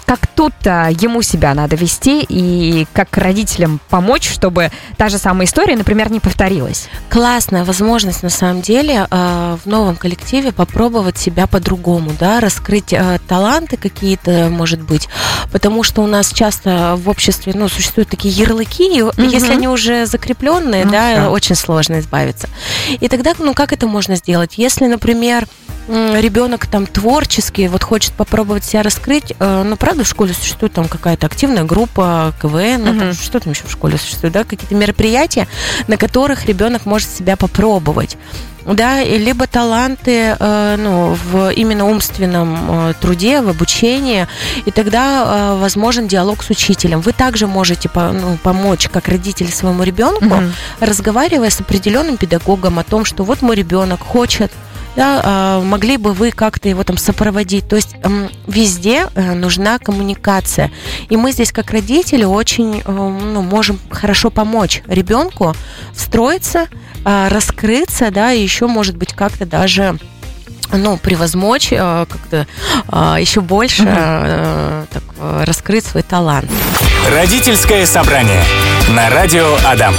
как 0.05 0.27
тут 0.27 0.53
ему 0.65 1.21
себя 1.21 1.53
надо 1.53 1.75
вести 1.75 2.25
и 2.27 2.87
как 2.93 3.15
родителям 3.17 3.79
помочь, 3.89 4.29
чтобы 4.29 4.71
та 4.97 5.09
же 5.09 5.17
самая 5.17 5.47
история, 5.47 5.75
например, 5.75 6.11
не 6.11 6.19
повторилась? 6.19 6.87
Классная 7.09 7.63
возможность, 7.63 8.23
на 8.23 8.29
самом 8.29 8.61
деле, 8.61 9.07
э, 9.09 9.57
в 9.63 9.67
новом 9.67 9.95
коллективе 9.95 10.51
попробовать 10.51 11.17
себя 11.17 11.47
по-другому, 11.47 12.11
да, 12.19 12.39
раскрыть 12.39 12.93
э, 12.93 13.19
таланты 13.27 13.77
какие-то, 13.77 14.49
может 14.49 14.81
быть, 14.81 15.07
потому 15.51 15.83
что 15.83 16.01
у 16.01 16.07
нас 16.07 16.31
часто 16.31 16.95
в 16.97 17.09
обществе, 17.09 17.53
ну, 17.55 17.67
существуют 17.69 18.09
такие 18.09 18.33
ярлыки, 18.33 18.97
и 18.97 19.01
угу. 19.01 19.11
если 19.17 19.51
они 19.51 19.67
уже 19.67 20.05
закрепленные, 20.05 20.85
ну, 20.85 20.91
да, 20.91 21.15
да, 21.15 21.29
очень 21.29 21.55
сложно 21.55 21.99
избавиться. 21.99 22.49
И 22.99 23.07
тогда, 23.07 23.33
ну, 23.37 23.53
как 23.53 23.73
это 23.73 23.87
можно 23.87 24.15
сделать? 24.15 24.57
Если, 24.57 24.85
например, 24.87 25.47
ребенок 25.87 26.67
там 26.67 26.85
творческий, 26.87 27.67
вот 27.67 27.83
хочет 27.83 28.13
попробовать 28.13 28.65
себя 28.65 28.83
раскрыть, 28.83 29.33
э, 29.37 29.63
ну, 29.63 29.75
правда, 29.77 30.03
в 30.03 30.07
школе 30.07 30.33
существует 30.33 30.73
там 30.73 30.87
какая-то 30.87 31.27
активная 31.27 31.63
группа, 31.63 32.33
КВН, 32.41 32.83
ну, 32.83 32.99
там, 32.99 33.13
что 33.13 33.39
там 33.39 33.53
еще 33.53 33.63
в 33.65 33.71
школе 33.71 33.97
существует, 33.97 34.33
да, 34.33 34.43
какие-то 34.43 34.75
мероприятия, 34.75 35.47
на 35.87 35.97
которых 35.97 36.45
ребенок 36.45 36.85
может 36.85 37.09
себя 37.09 37.35
попробовать 37.35 38.17
да, 38.73 39.03
либо 39.03 39.45
таланты 39.47 40.35
э, 40.37 40.75
ну, 40.77 41.13
в 41.13 41.51
именно 41.51 41.85
умственном 41.85 42.89
э, 42.89 42.93
труде, 42.99 43.41
в 43.41 43.49
обучении, 43.49 44.27
и 44.65 44.71
тогда 44.71 45.23
э, 45.53 45.59
возможен 45.59 46.07
диалог 46.07 46.43
с 46.43 46.49
учителем. 46.49 47.01
Вы 47.01 47.11
также 47.11 47.47
можете 47.47 47.89
по, 47.89 48.11
ну, 48.11 48.37
помочь, 48.41 48.89
как 48.89 49.07
родители 49.07 49.51
своему 49.51 49.83
ребенку, 49.83 50.25
угу. 50.25 50.43
разговаривая 50.79 51.49
с 51.49 51.59
определенным 51.59 52.17
педагогом 52.17 52.79
о 52.79 52.83
том, 52.83 53.05
что 53.05 53.23
вот 53.23 53.41
мой 53.41 53.55
ребенок 53.55 54.01
хочет 54.01 54.51
да, 54.95 55.21
а, 55.23 55.61
могли 55.61 55.97
бы 55.97 56.13
вы 56.13 56.31
как-то 56.31 56.69
его 56.69 56.83
там 56.83 56.97
сопроводить. 56.97 57.67
То 57.67 57.75
есть 57.75 57.95
везде 58.47 59.07
э, 59.13 59.33
нужна 59.33 59.79
коммуникация. 59.79 60.71
И 61.09 61.17
мы 61.17 61.31
здесь, 61.31 61.51
как 61.51 61.71
родители, 61.71 62.23
очень 62.23 62.81
э, 62.85 62.91
ну, 62.91 63.41
можем 63.41 63.79
хорошо 63.89 64.29
помочь 64.29 64.81
ребенку 64.87 65.53
встроиться, 65.93 66.67
а, 67.03 67.29
раскрыться, 67.29 68.11
да, 68.11 68.33
и 68.33 68.41
еще, 68.41 68.67
может 68.67 68.95
быть, 68.95 69.13
как-то 69.13 69.45
даже 69.45 69.97
ну, 70.71 70.97
превозмочь, 70.97 71.71
э, 71.71 72.05
как-то 72.09 72.47
еще 73.19 73.41
больше 73.41 73.83
угу. 73.83 74.87
так, 74.91 75.03
раскрыть 75.45 75.85
свой 75.85 76.03
талант. 76.03 76.49
Родительское 77.11 77.85
собрание 77.85 78.43
на 78.89 79.09
радио 79.09 79.55
Адам. 79.63 79.95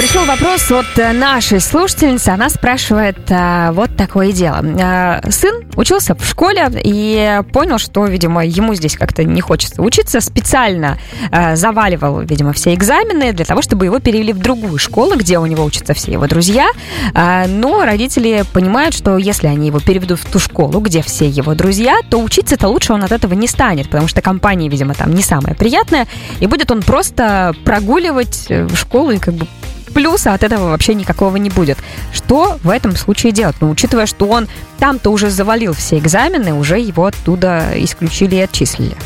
Пришел 0.00 0.24
вопрос 0.24 0.70
от 0.70 0.98
э, 0.98 1.12
нашей 1.12 1.60
слушательницы. 1.60 2.30
Она 2.30 2.48
спрашивает 2.48 3.18
а, 3.28 3.70
вот 3.72 3.98
такое 3.98 4.32
дело. 4.32 4.64
А, 4.80 5.20
сын 5.30 5.62
учился 5.76 6.14
в 6.14 6.24
школе 6.24 6.70
и 6.82 7.42
понял, 7.52 7.76
что, 7.76 8.06
видимо, 8.06 8.42
ему 8.46 8.74
здесь 8.74 8.96
как-то 8.96 9.24
не 9.24 9.42
хочется 9.42 9.82
учиться. 9.82 10.22
Специально 10.22 10.98
а, 11.30 11.54
заваливал, 11.54 12.22
видимо, 12.22 12.54
все 12.54 12.72
экзамены 12.72 13.34
для 13.34 13.44
того, 13.44 13.60
чтобы 13.60 13.84
его 13.84 13.98
перевели 13.98 14.32
в 14.32 14.38
другую 14.38 14.78
школу, 14.78 15.16
где 15.16 15.38
у 15.38 15.44
него 15.44 15.66
учатся 15.66 15.92
все 15.92 16.12
его 16.12 16.26
друзья. 16.26 16.70
А, 17.12 17.46
но 17.46 17.84
родители 17.84 18.44
понимают, 18.54 18.94
что 18.94 19.18
если 19.18 19.48
они 19.48 19.66
его 19.66 19.80
переведут 19.80 20.20
в 20.20 20.24
ту 20.24 20.38
школу, 20.38 20.80
где 20.80 21.02
все 21.02 21.28
его 21.28 21.54
друзья, 21.54 22.00
то 22.08 22.22
учиться-то 22.22 22.68
лучше 22.68 22.94
он 22.94 23.04
от 23.04 23.12
этого 23.12 23.34
не 23.34 23.46
станет, 23.46 23.90
потому 23.90 24.08
что 24.08 24.22
компания, 24.22 24.70
видимо, 24.70 24.94
там 24.94 25.14
не 25.14 25.22
самая 25.22 25.54
приятная, 25.54 26.06
и 26.40 26.46
будет 26.46 26.70
он 26.70 26.80
просто 26.80 27.54
прогуливать 27.66 28.46
в 28.48 28.74
школу 28.76 29.10
и 29.10 29.18
как 29.18 29.34
бы 29.34 29.46
плюса 29.90 30.34
от 30.34 30.42
этого 30.42 30.70
вообще 30.70 30.94
никакого 30.94 31.36
не 31.36 31.50
будет. 31.50 31.78
Что 32.12 32.58
в 32.62 32.70
этом 32.70 32.96
случае 32.96 33.32
делать? 33.32 33.56
Ну, 33.60 33.70
учитывая, 33.70 34.06
что 34.06 34.26
он 34.26 34.48
там-то 34.78 35.10
уже 35.10 35.30
завалил 35.30 35.72
все 35.72 35.98
экзамены, 35.98 36.54
уже 36.54 36.78
его 36.78 37.06
оттуда 37.06 37.72
исключили 37.76 38.36
и 38.36 38.40
отчислили. 38.40 38.96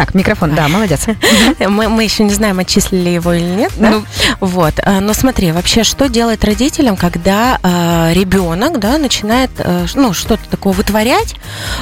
Так, 0.00 0.14
микрофон, 0.14 0.54
да, 0.54 0.66
молодец. 0.66 1.04
Мы, 1.58 1.90
мы 1.90 2.04
еще 2.04 2.24
не 2.24 2.32
знаем, 2.32 2.58
отчислили 2.58 3.10
его 3.10 3.34
или 3.34 3.44
нет, 3.44 3.70
да? 3.76 3.90
Ну, 3.90 4.04
вот. 4.40 4.72
А, 4.82 4.98
но 5.00 5.12
смотри, 5.12 5.52
вообще, 5.52 5.84
что 5.84 6.08
делать 6.08 6.42
родителям, 6.42 6.96
когда 6.96 7.58
э, 7.62 8.14
ребенок, 8.14 8.78
да, 8.80 8.96
начинает, 8.96 9.50
э, 9.58 9.86
ну, 9.94 10.14
что-то 10.14 10.42
такое 10.48 10.72
вытворять? 10.72 11.34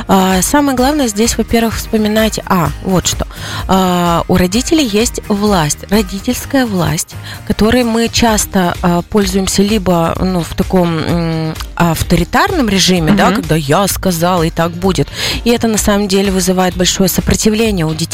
Э, 0.08 0.40
самое 0.42 0.76
главное 0.76 1.06
здесь, 1.06 1.38
во-первых, 1.38 1.76
вспоминать, 1.76 2.40
а, 2.46 2.70
вот 2.82 3.06
что. 3.06 3.24
Э, 3.68 4.22
у 4.26 4.36
родителей 4.36 4.84
есть 4.84 5.20
власть, 5.28 5.78
родительская 5.88 6.66
власть, 6.66 7.14
которой 7.46 7.84
мы 7.84 8.08
часто 8.08 8.74
э, 8.82 9.02
пользуемся 9.08 9.62
либо, 9.62 10.16
ну, 10.20 10.42
в 10.42 10.54
таком 10.56 10.98
э, 10.98 11.54
авторитарном 11.76 12.68
режиме, 12.68 13.12
угу. 13.12 13.18
да, 13.18 13.30
когда 13.30 13.54
я 13.54 13.86
сказала 13.86 14.42
и 14.42 14.50
так 14.50 14.72
будет. 14.72 15.06
И 15.44 15.50
это 15.50 15.68
на 15.68 15.78
самом 15.78 16.08
деле 16.08 16.32
вызывает 16.32 16.74
большое 16.74 17.08
сопротивление 17.08 17.86
у 17.86 17.94
детей, 17.94 18.07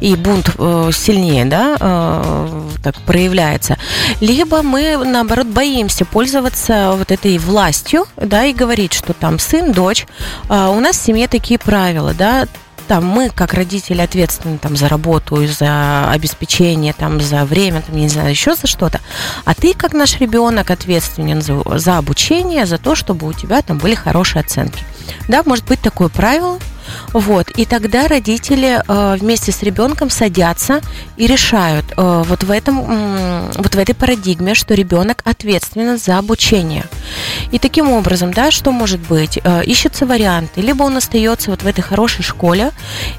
и 0.00 0.14
бунт 0.16 0.50
э, 0.58 0.90
сильнее, 0.92 1.44
да, 1.44 1.76
э, 1.78 2.62
так 2.82 2.94
проявляется. 3.02 3.76
Либо 4.20 4.62
мы, 4.62 4.96
наоборот, 4.96 5.46
боимся 5.46 6.04
пользоваться 6.04 6.94
вот 6.96 7.10
этой 7.10 7.38
властью, 7.38 8.06
да, 8.16 8.44
и 8.44 8.52
говорить, 8.52 8.92
что 8.92 9.12
там 9.12 9.38
сын, 9.38 9.72
дочь, 9.72 10.06
э, 10.48 10.66
у 10.66 10.80
нас 10.80 10.98
в 10.98 11.04
семье 11.04 11.28
такие 11.28 11.58
правила, 11.58 12.14
да, 12.14 12.46
там 12.88 13.04
мы, 13.04 13.28
как 13.28 13.52
родители, 13.52 14.00
ответственны 14.00 14.56
там 14.56 14.74
за 14.76 14.88
работу, 14.88 15.46
за 15.46 16.10
обеспечение, 16.10 16.94
там 16.94 17.20
за 17.20 17.44
время, 17.44 17.82
там, 17.82 17.96
не 17.96 18.08
знаю, 18.08 18.30
еще 18.30 18.54
за 18.54 18.66
что-то. 18.66 19.00
А 19.44 19.54
ты, 19.54 19.74
как 19.74 19.92
наш 19.92 20.18
ребенок, 20.18 20.70
ответственен 20.70 21.42
за, 21.42 21.62
за 21.78 21.98
обучение, 21.98 22.64
за 22.64 22.78
то, 22.78 22.94
чтобы 22.94 23.26
у 23.26 23.32
тебя 23.34 23.60
там 23.60 23.76
были 23.76 23.94
хорошие 23.94 24.40
оценки. 24.40 24.82
Да, 25.28 25.42
может 25.44 25.66
быть 25.66 25.80
такое 25.80 26.08
правило, 26.08 26.58
вот. 27.12 27.50
И 27.50 27.64
тогда 27.64 28.08
родители 28.08 28.82
э, 28.86 29.16
вместе 29.18 29.52
с 29.52 29.62
ребенком 29.62 30.10
садятся 30.10 30.80
и 31.16 31.26
решают 31.26 31.86
э, 31.96 32.22
вот, 32.26 32.44
в 32.44 32.50
этом, 32.50 32.84
э, 32.88 33.50
вот 33.56 33.74
в 33.74 33.78
этой 33.78 33.94
парадигме, 33.94 34.54
что 34.54 34.74
ребенок 34.74 35.22
ответственен 35.24 35.98
за 35.98 36.18
обучение. 36.18 36.84
И 37.52 37.58
таким 37.58 37.90
образом, 37.90 38.32
да, 38.32 38.50
что 38.50 38.72
может 38.72 39.00
быть? 39.00 39.38
Э, 39.42 39.62
ищутся 39.64 40.06
варианты. 40.06 40.60
Либо 40.60 40.82
он 40.82 40.96
остается 40.96 41.50
вот 41.50 41.62
в 41.62 41.66
этой 41.66 41.82
хорошей 41.82 42.22
школе, 42.22 42.72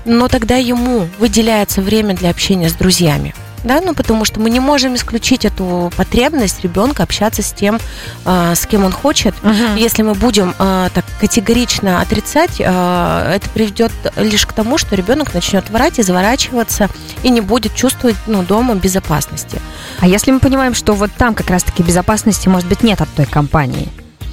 но 0.06 0.28
тогда 0.28 0.56
ему 0.56 1.08
выделяется 1.20 1.82
время 1.82 2.16
для 2.16 2.30
общения 2.30 2.70
с 2.70 2.74
друзьями 2.74 3.34
да, 3.64 3.82
ну 3.82 3.94
потому 3.94 4.26
что 4.26 4.40
мы 4.40 4.50
не 4.50 4.60
можем 4.60 4.96
исключить 4.96 5.46
эту 5.46 5.92
потребность 5.96 6.64
ребенка 6.64 7.04
общаться 7.04 7.42
с 7.42 7.52
тем, 7.52 7.80
э, 8.26 8.54
с 8.56 8.66
кем 8.66 8.86
он 8.86 8.92
хочет. 8.92 9.36
Угу. 9.44 9.78
Если 9.78 10.04
мы 10.04 10.14
будем 10.14 10.54
э, 10.58 10.90
так 10.94 11.06
категорично 11.20 12.02
отрицать, 12.02 12.60
э, 12.60 13.34
это 13.36 13.50
приведет 13.50 13.92
лишь 14.16 14.46
к 14.46 14.54
тому, 14.54 14.78
что 14.78 14.96
ребенок 14.96 15.34
начнет 15.34 15.70
врать, 15.70 16.00
изворачиваться 16.00 16.90
и 17.24 17.30
не 17.30 17.42
будет 17.42 17.76
чувствовать 17.76 18.18
ну, 18.28 18.44
дома 18.44 18.76
безопасности. 18.76 19.62
А 20.00 20.08
если 20.08 20.32
мы 20.32 20.40
понимаем, 20.40 20.74
что 20.74 20.94
вот 20.94 21.12
там 21.18 21.36
как 21.36 21.50
раз-таки 21.50 21.84
безопасности, 21.84 22.48
может 22.48 22.68
быть, 22.68 22.84
нет 22.84 23.02
от 23.02 23.10
той 23.10 23.26
компании? 23.26 23.90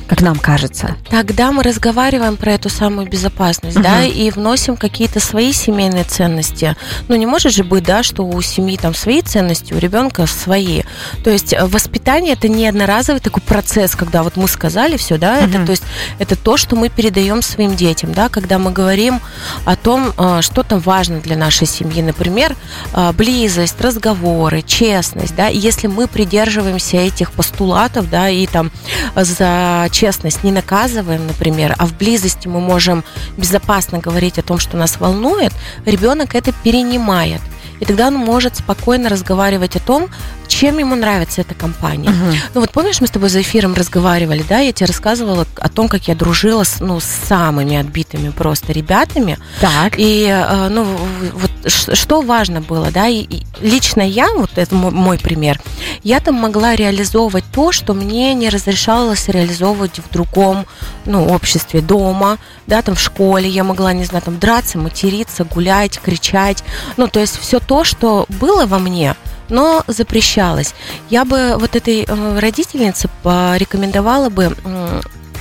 Как 0.07 0.23
нам 0.23 0.39
кажется. 0.39 0.97
Тогда 1.11 1.53
мы 1.53 1.63
разговариваем 1.63 2.37
про 2.37 2.53
эту 2.53 2.69
самую 2.69 3.09
безопасность, 3.09 3.77
угу. 3.77 3.85
да, 3.85 4.05
и 4.05 4.31
вносим 4.31 4.77
какие-то 4.77 5.21
свои 5.21 5.53
семейные 5.53 6.05
ценности. 6.05 6.77
Ну, 7.09 7.17
не 7.17 7.27
может 7.27 7.53
же 7.53 7.65
быть, 7.65 7.85
да, 7.85 8.03
что 8.03 8.25
у 8.25 8.41
семьи 8.43 8.77
там 8.77 8.95
свои 8.95 9.23
ценности, 9.23 9.73
у 9.73 9.79
ребенка 9.79 10.27
свои. 10.27 10.83
То 11.25 11.31
есть 11.31 11.53
э, 11.53 11.65
воспитание 11.67 12.35
это 12.35 12.49
не 12.49 12.67
одноразовый 12.67 13.21
такой 13.21 13.43
процесс, 13.43 13.95
когда 13.95 14.23
вот 14.23 14.37
мы 14.37 14.49
сказали 14.49 14.97
все, 14.97 15.19
да, 15.19 15.39
угу. 15.39 15.47
это 15.47 15.65
то 15.67 15.71
есть 15.71 15.83
это 16.19 16.37
то, 16.37 16.57
что 16.57 16.77
мы 16.77 16.89
передаем 16.89 17.43
своим 17.43 17.75
детям, 17.75 18.13
да, 18.13 18.29
когда 18.29 18.59
мы 18.59 18.71
говорим 18.71 19.21
о 19.65 19.77
том, 19.77 20.13
э, 20.17 20.41
что 20.43 20.63
там 20.63 20.81
важно 20.81 21.21
для 21.21 21.37
нашей 21.37 21.67
семьи, 21.67 22.03
например, 22.03 22.55
э, 22.93 23.13
близость, 23.13 23.81
разговоры, 23.81 24.63
честность, 24.63 25.35
да, 25.35 25.49
и 25.49 25.59
если 25.59 25.89
мы 25.89 26.07
придерживаемся 26.07 26.99
этих 26.99 27.33
постулатов, 27.33 28.09
да, 28.09 28.29
и 28.29 28.47
там 28.47 28.71
за 29.15 29.89
честность 29.97 30.45
не 30.45 30.53
наказываем, 30.53 31.27
например, 31.27 31.75
а 31.79 31.87
в 31.87 31.97
близости 31.97 32.49
мы 32.49 32.61
можем 32.61 33.03
безопасно 33.39 33.99
говорить 33.99 34.39
о 34.39 34.43
том, 34.43 34.59
что 34.59 34.77
нас 34.77 35.01
волнует, 35.01 35.53
ребенок 35.87 36.35
это 36.35 36.53
перенимает. 36.53 37.41
И 37.81 37.87
тогда 37.87 38.09
он 38.09 38.15
может 38.15 38.57
спокойно 38.57 39.09
разговаривать 39.09 39.77
о 39.77 39.81
том, 39.81 40.11
чем 40.57 40.79
ему 40.79 40.95
нравится 40.95 41.43
эта 41.43 41.55
компания. 41.55 42.09
Мгм. 42.09 42.35
Ну 42.55 42.61
вот 42.63 42.71
помнишь, 42.71 43.03
мы 43.03 43.07
с 43.07 43.11
тобой 43.11 43.29
за 43.29 43.43
эфиром 43.43 43.75
разговаривали, 43.75 44.43
да, 44.49 44.61
я 44.61 44.73
тебе 44.73 44.87
рассказывала 44.87 45.47
о 45.57 45.69
том, 45.69 45.87
как 45.87 46.09
я 46.09 46.15
дружила 46.15 46.65
с, 46.65 46.81
ну, 46.81 46.99
с 46.99 47.05
самыми 47.05 47.77
отбитыми 47.77 48.31
просто 48.31 48.73
ребятами. 48.73 49.39
Так. 49.61 49.99
И, 49.99 50.27
э, 50.27 50.69
ну, 50.71 50.87
вот 51.35 51.51
что 51.71 52.23
важно 52.23 52.63
было, 52.63 52.91
да, 52.91 53.07
и, 53.07 53.19
и 53.19 53.43
лично 53.61 54.01
я, 54.01 54.33
вот 54.33 54.51
это 54.57 54.75
мой, 54.75 54.93
мой 54.93 55.19
пример, 55.19 55.61
я 56.03 56.21
там 56.21 56.37
могла 56.37 56.75
реализовывать 56.75 57.45
то, 57.53 57.71
что 57.71 57.93
мне 57.93 58.33
не 58.33 58.49
разрешалось 58.49 59.29
реализовывать 59.29 59.99
в 59.99 60.11
другом, 60.11 60.65
ну, 61.05 61.27
обществе, 61.27 61.83
дома, 61.83 62.39
да, 62.67 62.81
там 62.81 62.95
в 62.95 63.01
школе 63.01 63.47
я 63.47 63.63
могла, 63.63 63.93
не 63.93 64.05
знаю, 64.05 64.23
там 64.25 64.39
драться, 64.39 64.79
материться, 64.79 65.45
гулять, 65.45 66.01
кричать, 66.01 66.65
ну, 66.97 67.09
то 67.09 67.21
есть 67.21 67.39
все 67.39 67.61
то, 67.61 67.85
что 67.85 68.25
было 68.41 68.65
во 68.65 68.79
мне, 68.79 69.17
но 69.49 69.85
запрещалось. 69.87 70.75
Я 71.11 71.25
бы 71.25 71.57
вот 71.59 71.77
этой 71.77 72.05
э, 72.07 72.39
родительнице 72.39 73.09
порекомендовала 73.23 74.29
бы 74.29 74.57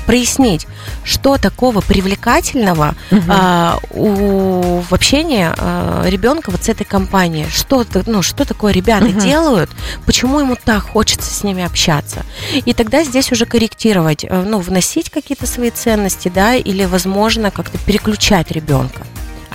прояснить, 0.05 0.67
что 1.03 1.38
такого 1.38 1.81
привлекательного 1.81 2.95
Мгм. 3.12 3.24
а, 3.27 3.79
у, 3.91 4.81
в 4.81 4.93
общении 4.93 5.47
а, 5.57 6.03
ребенка 6.05 6.51
вот 6.51 6.63
с 6.63 6.69
этой 6.69 6.85
компанией. 6.85 7.47
Что, 7.50 7.83
ну, 8.05 8.21
что 8.21 8.45
такое 8.45 8.71
ребята 8.71 9.05
Мгм. 9.05 9.19
делают, 9.19 9.71
почему 10.05 10.39
ему 10.39 10.55
так 10.63 10.83
хочется 10.83 11.33
с 11.33 11.43
ними 11.43 11.63
общаться. 11.63 12.24
И 12.53 12.74
тогда 12.74 13.03
здесь 13.03 13.31
уже 13.31 13.45
корректировать, 13.45 14.24
э, 14.24 14.43
ну, 14.45 14.59
вносить 14.59 15.09
какие-то 15.09 15.47
свои 15.47 15.71
ценности, 15.71 16.31
да, 16.33 16.55
или, 16.55 16.85
возможно, 16.85 17.51
как-то 17.51 17.77
переключать 17.79 18.51
ребенка. 18.51 19.01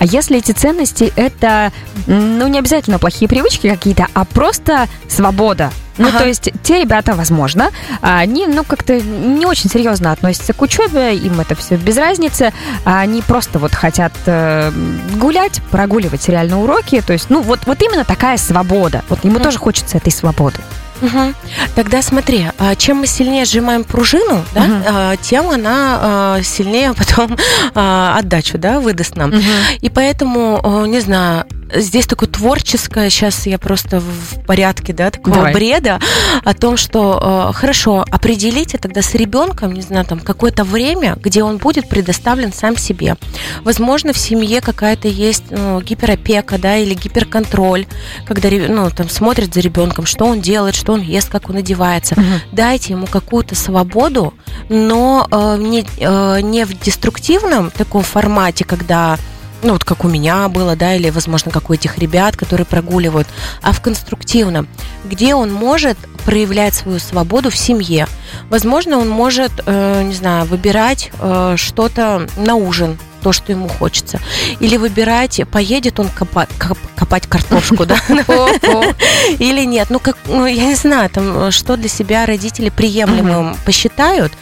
А 0.01 0.05
если 0.05 0.39
эти 0.39 0.51
ценности 0.51 1.13
это, 1.15 1.71
ну, 2.07 2.47
не 2.47 2.57
обязательно 2.57 2.97
плохие 2.97 3.29
привычки 3.29 3.69
какие-то, 3.69 4.07
а 4.15 4.25
просто 4.25 4.87
свобода? 5.07 5.69
Ну, 5.99 6.07
Ага. 6.07 6.19
то 6.21 6.27
есть 6.27 6.49
те 6.63 6.81
ребята, 6.81 7.13
возможно, 7.13 7.69
они, 8.01 8.47
ну, 8.47 8.63
как-то 8.63 8.99
не 8.99 9.45
очень 9.45 9.69
серьезно 9.69 10.11
относятся 10.11 10.53
к 10.53 10.61
учебе, 10.63 11.15
им 11.15 11.39
это 11.39 11.53
все 11.53 11.75
без 11.75 11.97
разницы, 11.97 12.51
а 12.83 13.01
они 13.01 13.21
просто 13.21 13.59
вот 13.59 13.73
хотят 13.75 14.11
э, 14.25 14.71
гулять, 15.17 15.61
прогуливать 15.69 16.27
реально 16.29 16.63
уроки, 16.63 17.03
то 17.05 17.13
есть, 17.13 17.29
ну, 17.29 17.43
вот, 17.43 17.59
вот 17.67 17.79
именно 17.83 18.03
такая 18.03 18.37
свобода. 18.37 19.03
Вот 19.07 19.23
ему 19.23 19.35
Мгм. 19.35 19.43
тоже 19.43 19.59
хочется 19.59 19.97
этой 19.97 20.11
свободы. 20.11 20.57
Мгм. 21.01 21.35
Тогда 21.75 22.01
смотри, 22.01 22.45
а, 22.57 22.75
чем 22.75 22.97
мы 22.97 23.07
сильнее 23.07 23.45
сжимаем 23.45 23.83
пружину, 23.83 24.43
да, 24.53 24.65
а, 24.87 25.17
тем 25.17 25.49
она 25.49 25.99
а, 26.01 26.41
сильнее 26.43 26.93
потом 26.97 27.37
отдачу 27.73 28.57
да, 28.57 28.79
выдаст 28.79 29.15
нам. 29.15 29.33
И 29.81 29.89
поэтому, 29.89 30.85
не 30.85 30.99
знаю, 30.99 31.45
здесь 31.75 32.07
такое 32.07 32.29
творческое, 32.29 33.09
сейчас 33.09 33.45
я 33.45 33.57
просто 33.57 33.99
в 33.99 34.45
порядке, 34.45 34.93
да, 34.93 35.11
такого 35.11 35.37
Давай. 35.37 35.53
бреда, 35.53 35.99
о 36.43 36.53
том, 36.53 36.77
что 36.77 37.49
э, 37.51 37.53
хорошо, 37.53 38.05
определите 38.09 38.77
тогда 38.77 39.01
с 39.01 39.13
ребенком, 39.15 39.73
не 39.73 39.81
знаю, 39.81 40.05
там 40.05 40.19
какое-то 40.19 40.63
время, 40.63 41.17
где 41.21 41.43
он 41.43 41.57
будет 41.57 41.89
предоставлен 41.89 42.53
сам 42.53 42.77
себе. 42.77 43.15
Возможно, 43.63 44.13
в 44.13 44.17
семье 44.17 44.61
какая-то 44.61 45.07
есть 45.07 45.45
ну, 45.49 45.81
гиперопека, 45.81 46.57
да, 46.57 46.77
или 46.77 46.93
гиперконтроль, 46.93 47.85
когда 48.25 48.49
ну, 48.49 48.89
там 48.89 49.09
смотрят 49.09 49.53
за 49.53 49.59
ребенком, 49.59 50.05
что 50.05 50.25
он 50.25 50.41
делает, 50.41 50.75
что 50.75 50.93
он 50.93 51.01
ест, 51.01 51.29
как 51.29 51.49
он 51.49 51.57
одевается. 51.57 52.15
Дайте 52.51 52.93
ему 52.93 53.07
какую-то 53.07 53.55
свободу, 53.55 54.33
но 54.69 55.27
э, 55.31 55.57
не, 55.59 55.85
э, 55.97 56.41
не 56.41 56.65
в 56.65 56.79
деструктивном 56.79 57.71
таком 57.71 58.03
формате, 58.03 58.65
когда 58.65 59.17
ну 59.63 59.73
вот 59.73 59.83
как 59.83 60.03
у 60.03 60.07
меня 60.07 60.47
было, 60.47 60.75
да, 60.75 60.95
или, 60.95 61.09
возможно, 61.09 61.51
как 61.51 61.69
у 61.69 61.73
этих 61.73 61.97
ребят, 61.97 62.35
которые 62.35 62.65
прогуливают, 62.65 63.27
а 63.61 63.71
в 63.71 63.81
конструктивном, 63.81 64.67
где 65.05 65.35
он 65.35 65.51
может 65.51 65.97
проявлять 66.25 66.73
свою 66.73 66.99
свободу 66.99 67.49
в 67.49 67.57
семье. 67.57 68.07
Возможно, 68.49 68.97
он 68.97 69.09
может, 69.09 69.51
э, 69.65 70.03
не 70.03 70.13
знаю, 70.13 70.45
выбирать 70.45 71.11
э, 71.19 71.55
что-то 71.57 72.27
на 72.37 72.55
ужин, 72.55 72.97
то, 73.21 73.31
что 73.31 73.51
ему 73.51 73.67
хочется. 73.67 74.19
Или 74.59 74.77
выбирать, 74.77 75.41
поедет 75.51 75.99
он 75.99 76.09
копать, 76.09 76.49
копать 76.95 77.27
картошку, 77.27 77.85
да, 77.85 77.97
или 79.39 79.65
нет. 79.65 79.87
Ну, 79.89 79.99
как, 79.99 80.17
ну, 80.27 80.45
я 80.45 80.65
не 80.65 80.75
знаю, 80.75 81.09
там, 81.09 81.51
что 81.51 81.77
для 81.77 81.89
себя 81.89 82.25
родители 82.25 82.69
приемлемым 82.69 83.55
посчитают. 83.65 84.33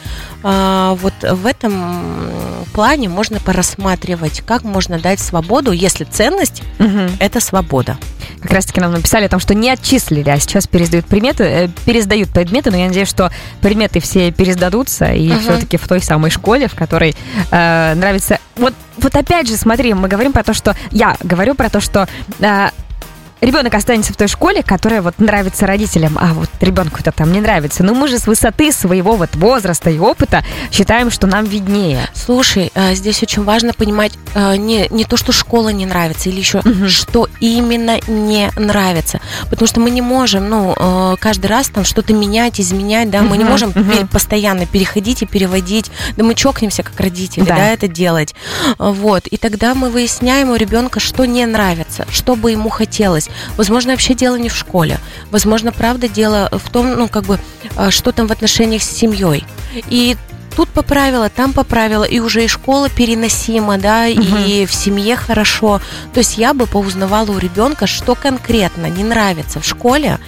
А, 0.42 0.96
вот 1.02 1.14
в 1.22 1.46
этом 1.46 2.64
плане 2.74 3.10
можно 3.10 3.40
порассматривать, 3.40 4.42
как 4.46 4.64
можно 4.64 4.98
дать 4.98 5.20
свободу, 5.20 5.72
если 5.72 6.06
ценность 6.06 6.64
это 7.20 7.40
свобода. 7.42 7.98
Как 8.42 8.52
раз 8.52 8.66
таки 8.66 8.80
нам 8.80 8.94
написали 8.94 9.26
о 9.26 9.30
том, 9.30 9.42
что 9.42 9.54
не 9.54 9.70
отчислили, 9.70 10.30
а 10.30 10.40
сейчас 10.40 10.66
пересдают 10.66 11.06
предметы, 11.08 11.44
э, 11.44 11.68
пересдают 11.86 12.30
предметы, 12.30 12.72
но 12.72 12.78
я 12.78 12.88
надеюсь, 12.88 13.10
что 13.10 13.32
предметы 13.60 14.00
все 14.00 14.32
пересдадутся, 14.32 15.12
и 15.12 15.28
Мгм. 15.28 15.40
все-таки 15.42 15.76
в 15.76 15.86
той 15.90 16.02
самой 16.02 16.32
школе, 16.32 16.70
в 16.70 16.76
которой 16.76 17.16
э, 17.52 17.94
нравится. 17.96 18.40
Вот, 18.56 18.69
вот 18.98 19.16
опять 19.16 19.48
же, 19.48 19.56
смотри, 19.56 19.94
мы 19.94 20.08
говорим 20.08 20.34
про 20.34 20.44
то, 20.44 20.54
что 20.54 20.76
я 20.92 21.16
говорю 21.24 21.56
про 21.56 21.70
то, 21.70 21.80
что 21.80 22.08
э, 22.40 22.70
ребенок 23.42 23.74
останется 23.74 24.14
в 24.14 24.18
той 24.18 24.28
школе, 24.28 24.64
которая 24.64 25.02
вот 25.02 25.20
нравится 25.20 25.66
родителям, 25.66 26.18
а 26.20 26.34
вот 26.34 26.50
ребенку 26.62 26.98
это 27.00 27.12
там 27.12 27.32
не 27.32 27.40
нравится. 27.42 27.84
Но 27.84 27.94
мы 27.94 28.08
же 28.08 28.20
с 28.20 28.28
высоты 28.28 28.72
своего 28.72 29.16
вот 29.16 29.36
возраста 29.36 29.90
и 29.90 30.00
опыта 30.00 30.44
считаем, 30.72 31.10
что 31.12 31.28
нам 31.28 31.46
виднее. 31.46 32.08
Слушай, 32.14 32.72
э, 32.76 32.94
здесь 32.96 33.22
очень 33.24 33.44
важно 33.44 33.74
понимать 33.74 34.14
э, 34.36 34.56
не, 34.58 34.88
не 34.90 35.06
то, 35.06 35.18
что 35.18 35.32
школа 35.32 35.70
не 35.70 35.86
нравится, 35.86 36.30
или 36.30 36.40
еще 36.40 36.62
Мгм. 36.64 36.88
что 36.90 37.28
именно 37.40 38.00
не 38.08 38.52
нравится. 38.56 39.20
Потому 39.50 39.68
что 39.68 39.80
мы 39.80 39.90
не 39.92 40.02
можем, 40.02 40.50
ну, 40.50 40.74
э, 40.78 41.16
каждый 41.20 41.48
раз 41.48 41.70
там 41.70 41.86
что-то 41.86 42.14
менять, 42.14 42.60
изменять, 42.60 43.10
да, 43.10 43.22
мы 43.22 43.38
не 43.38 43.44
Мгм, 43.44 43.52
можем 43.52 43.72
пе- 43.74 44.06
постоянно 44.06 44.66
переходить 44.66 45.22
и 45.22 45.26
переводить, 45.26 45.92
да 46.18 46.24
мы 46.24 46.36
чокнемся 46.36 46.84
как 46.84 47.00
родители, 47.00 47.46
Да. 47.46 47.56
да, 47.56 47.68
это 47.72 47.88
делать. 47.88 48.36
Вот, 48.78 49.28
и 49.28 49.38
тогда 49.38 49.74
мы 49.76 49.90
выясняем 49.90 50.50
у 50.50 50.56
ребенка, 50.56 51.00
что 51.00 51.26
не 51.26 51.46
нравится, 51.46 52.06
что 52.12 52.36
бы 52.36 52.52
ему 52.52 52.70
хотелось. 52.70 53.29
Возможно, 53.58 53.92
вообще 53.92 54.14
дело 54.14 54.36
не 54.36 54.50
в 54.50 54.56
школе. 54.56 55.00
Возможно, 55.32 55.72
правда, 55.72 56.08
дело 56.08 56.50
в 56.52 56.70
том, 56.70 56.94
ну, 56.96 57.08
как 57.08 57.24
бы, 57.24 57.40
э, 57.78 57.90
что 57.92 58.12
там 58.12 58.28
в 58.28 58.32
отношениях 58.32 58.84
с 58.84 58.90
семьей. 58.90 59.46
И 59.90 60.18
тут 60.56 60.70
поправила, 60.70 61.30
там 61.30 61.54
поправила, 61.54 62.04
и 62.04 62.20
уже 62.20 62.44
и 62.44 62.48
школа 62.48 62.90
переносима, 62.90 63.78
да, 63.78 64.08
и 64.08 64.66
в 64.66 64.74
семье 64.74 65.16
хорошо. 65.16 65.80
То 66.14 66.20
есть 66.20 66.38
я 66.38 66.54
бы 66.54 66.66
поузнавала 66.66 67.32
у 67.32 67.38
ребенка, 67.38 67.88
что 67.88 68.16
конкретно 68.16 68.88
не 68.88 69.04
нравится 69.04 69.60
в 69.60 69.66
школе, 69.66 70.20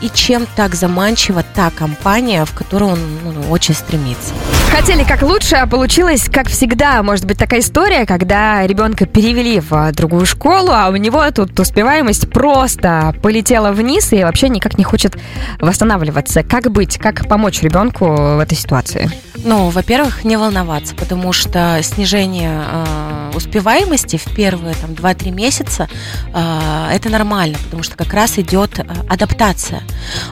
и 0.00 0.08
чем 0.08 0.46
так 0.56 0.74
заманчива 0.74 1.42
та 1.42 1.70
компания, 1.70 2.44
в 2.44 2.52
которую 2.52 2.92
он 2.92 3.00
ну, 3.24 3.50
очень 3.50 3.74
стремится. 3.74 4.32
Хотели 4.70 5.02
как 5.02 5.22
лучше, 5.22 5.56
а 5.56 5.66
получилось 5.66 6.28
как 6.32 6.48
всегда. 6.48 7.02
Может 7.02 7.24
быть 7.24 7.36
такая 7.36 7.60
история, 7.60 8.06
когда 8.06 8.66
ребенка 8.66 9.04
перевели 9.04 9.60
в 9.60 9.72
а, 9.72 9.92
другую 9.92 10.26
школу, 10.26 10.70
а 10.70 10.88
у 10.90 10.96
него 10.96 11.28
тут 11.32 11.58
успеваемость 11.58 12.30
просто 12.30 13.14
полетела 13.20 13.72
вниз 13.72 14.12
и 14.12 14.22
вообще 14.22 14.48
никак 14.48 14.78
не 14.78 14.84
хочет 14.84 15.18
восстанавливаться. 15.58 16.44
Как 16.44 16.70
быть? 16.70 16.98
Как 16.98 17.28
помочь 17.28 17.62
ребенку 17.62 18.06
в 18.06 18.38
этой 18.38 18.56
ситуации? 18.56 19.10
Ну, 19.44 19.70
во-первых, 19.70 20.24
не 20.24 20.36
волноваться, 20.36 20.94
потому 20.94 21.32
что 21.32 21.78
снижение 21.82 22.62
э, 22.70 23.30
успеваемости 23.34 24.16
в 24.16 24.24
первые 24.34 24.74
там, 24.74 24.90
2-3 24.90 25.30
месяца 25.30 25.88
э, 26.32 26.88
это 26.92 27.08
нормально, 27.08 27.58
потому 27.64 27.82
что 27.82 27.96
как 27.96 28.12
раз 28.12 28.38
идет 28.38 28.78
адаптация. 29.08 29.82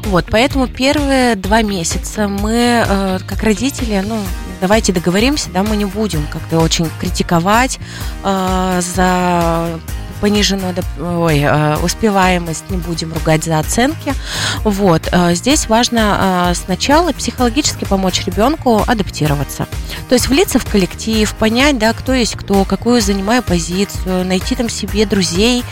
Вот, 0.05 0.27
поэтому 0.31 0.67
первые 0.67 1.37
два 1.37 1.63
месяца 1.63 2.29
мы, 2.29 2.85
э, 2.87 3.19
как 3.27 3.43
родители, 3.43 4.03
ну, 4.07 4.19
давайте 4.61 4.93
договоримся, 4.93 5.51
да, 5.51 5.63
мы 5.63 5.77
не 5.77 5.85
будем 5.85 6.27
как-то 6.27 6.59
очень 6.61 6.89
критиковать 7.01 7.79
э, 8.25 8.81
за 8.81 9.81
пониженную 10.21 10.75
ой, 11.01 11.41
э, 11.41 11.77
успеваемость, 11.83 12.71
не 12.71 12.77
будем 12.77 13.13
ругать 13.13 13.45
за 13.45 13.59
оценки. 13.59 14.15
Вот. 14.65 15.09
э, 15.11 15.35
Здесь 15.35 15.69
важно 15.69 16.51
э, 16.51 16.55
сначала 16.55 17.13
психологически 17.13 17.85
помочь 17.85 18.25
ребенку 18.27 18.83
адаптироваться. 18.87 19.67
То 20.09 20.15
есть 20.15 20.29
влиться 20.29 20.59
в 20.59 20.65
коллектив, 20.67 21.33
понять, 21.35 21.79
да, 21.79 21.93
кто 21.93 22.13
есть 22.13 22.35
кто, 22.37 22.65
какую 22.65 23.01
занимаю 23.01 23.43
позицию, 23.43 24.25
найти 24.25 24.55
там 24.55 24.69
себе 24.69 25.07
друзей, 25.07 25.63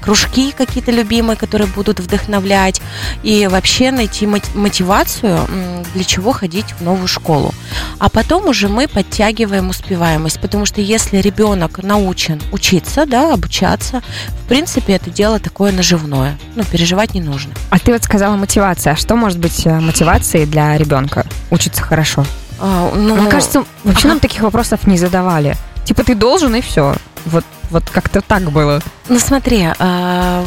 кружки 0.00 0.52
какие-то 0.52 0.90
любимые, 0.90 1.36
которые 1.36 1.68
будут 1.68 2.00
вдохновлять, 2.00 2.80
и 3.22 3.46
вообще 3.46 3.90
найти 3.90 4.26
мот- 4.26 4.54
мотивацию, 4.54 5.46
для 5.94 6.04
чего 6.04 6.32
ходить 6.32 6.74
в 6.78 6.82
новую 6.82 7.08
школу. 7.08 7.54
А 7.98 8.08
потом 8.08 8.48
уже 8.48 8.68
мы 8.68 8.88
подтягиваем 8.88 9.68
успеваемость, 9.70 10.40
потому 10.40 10.66
что 10.66 10.80
если 10.80 11.18
ребенок 11.18 11.82
научен 11.82 12.40
учиться, 12.52 13.06
да, 13.06 13.32
обучаться, 13.34 13.53
в 13.62 14.48
принципе, 14.48 14.94
это 14.94 15.10
дело 15.10 15.38
такое 15.38 15.72
наживное. 15.72 16.36
Ну, 16.56 16.64
переживать 16.64 17.14
не 17.14 17.20
нужно. 17.20 17.52
А 17.70 17.78
ты 17.78 17.92
вот 17.92 18.02
сказала 18.04 18.36
мотивация. 18.36 18.94
А 18.94 18.96
что 18.96 19.16
может 19.16 19.38
быть 19.38 19.66
э, 19.66 19.80
мотивацией 19.80 20.46
для 20.46 20.76
ребенка? 20.76 21.26
Учиться 21.50 21.82
хорошо. 21.82 22.24
А, 22.60 22.92
ну, 22.94 23.16
Мне 23.16 23.30
кажется, 23.30 23.64
вообще 23.84 24.06
ага. 24.06 24.08
нам 24.08 24.20
таких 24.20 24.42
вопросов 24.42 24.86
не 24.86 24.98
задавали. 24.98 25.56
Типа 25.84 26.02
ты 26.04 26.14
должен 26.14 26.54
и 26.54 26.60
все. 26.60 26.94
Вот, 27.26 27.44
вот 27.74 27.90
как-то 27.90 28.20
так 28.20 28.50
было? 28.52 28.80
Ну 29.08 29.18
смотри, 29.18 29.66
а, 29.78 30.46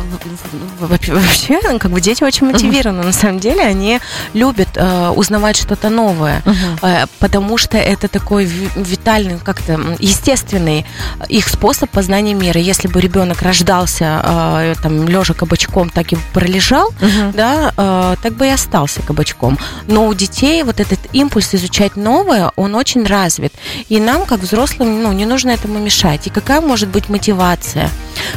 вообще, 0.79 1.59
ну, 1.63 1.77
как 1.77 1.91
бы 1.91 2.01
дети 2.01 2.23
очень 2.23 2.47
мотивированы. 2.47 3.03
На 3.03 3.11
самом 3.11 3.39
деле, 3.39 3.61
они 3.61 3.99
любят 4.33 4.69
а, 4.77 5.11
узнавать 5.11 5.57
что-то 5.57 5.89
новое, 5.89 6.41
а, 6.81 7.05
потому 7.19 7.57
что 7.57 7.77
это 7.77 8.07
такой 8.07 8.45
витальный, 8.45 9.37
как-то 9.37 9.79
естественный 9.99 10.85
их 11.27 11.49
способ 11.49 11.91
познания 11.91 12.33
мира. 12.33 12.59
Если 12.59 12.87
бы 12.87 12.99
ребенок 12.99 13.41
рождался 13.41 14.75
там 14.81 15.07
лежа 15.07 15.33
кабачком, 15.33 15.89
так 15.89 16.13
и 16.13 16.17
пролежал, 16.33 16.91
да, 17.35 18.15
так 18.23 18.33
бы 18.33 18.47
и 18.47 18.49
остался 18.49 19.01
кабачком. 19.01 19.59
Но 19.87 20.07
у 20.07 20.13
детей 20.13 20.63
вот 20.63 20.79
этот 20.79 20.99
импульс 21.13 21.53
изучать 21.53 21.95
новое, 21.97 22.51
он 22.55 22.73
очень 22.75 23.05
развит. 23.05 23.53
И 23.89 23.99
нам, 23.99 24.25
как 24.25 24.39
взрослым, 24.39 25.03
ну, 25.03 25.11
не 25.11 25.25
нужно 25.25 25.51
этому 25.51 25.77
мешать. 25.79 26.27
И 26.27 26.29
какая 26.29 26.61
может 26.61 26.89
быть 26.89 27.09
мотивация? 27.17 27.89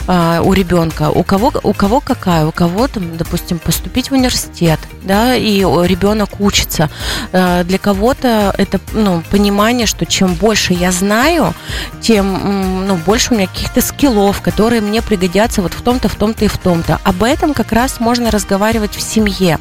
э, 0.08 0.40
у 0.44 0.52
ребенка. 0.52 1.10
У 1.10 1.22
кого, 1.22 1.52
у 1.62 1.72
кого 1.72 2.00
какая? 2.00 2.46
У 2.46 2.52
кого 2.52 2.88
там, 2.88 3.16
допустим, 3.16 3.58
поступить 3.58 4.10
в 4.10 4.14
университет, 4.14 4.78
да, 5.02 5.34
и 5.34 5.60
ребенок 5.60 6.40
учится. 6.40 6.90
Э, 7.32 7.64
для 7.64 7.78
кого-то 7.78 8.54
это 8.58 8.80
ну, 8.92 9.22
понимание, 9.30 9.86
что 9.86 10.06
чем 10.06 10.34
больше 10.34 10.74
я 10.74 10.92
знаю, 10.92 11.54
тем 12.00 12.86
ну, 12.86 12.96
больше 12.96 13.34
у 13.34 13.36
меня 13.36 13.46
каких-то 13.46 13.80
скиллов, 13.80 14.40
которые 14.40 14.80
мне 14.80 15.02
пригодятся 15.02 15.62
вот 15.62 15.74
в 15.74 15.82
том-то, 15.82 16.08
в 16.08 16.14
том-то 16.14 16.44
и 16.44 16.48
в 16.48 16.58
том-то. 16.58 17.00
Об 17.04 17.22
этом 17.22 17.54
как 17.54 17.72
раз 17.72 18.00
можно 18.00 18.30
разговаривать 18.30 18.96
в 18.96 19.00
семье 19.00 19.58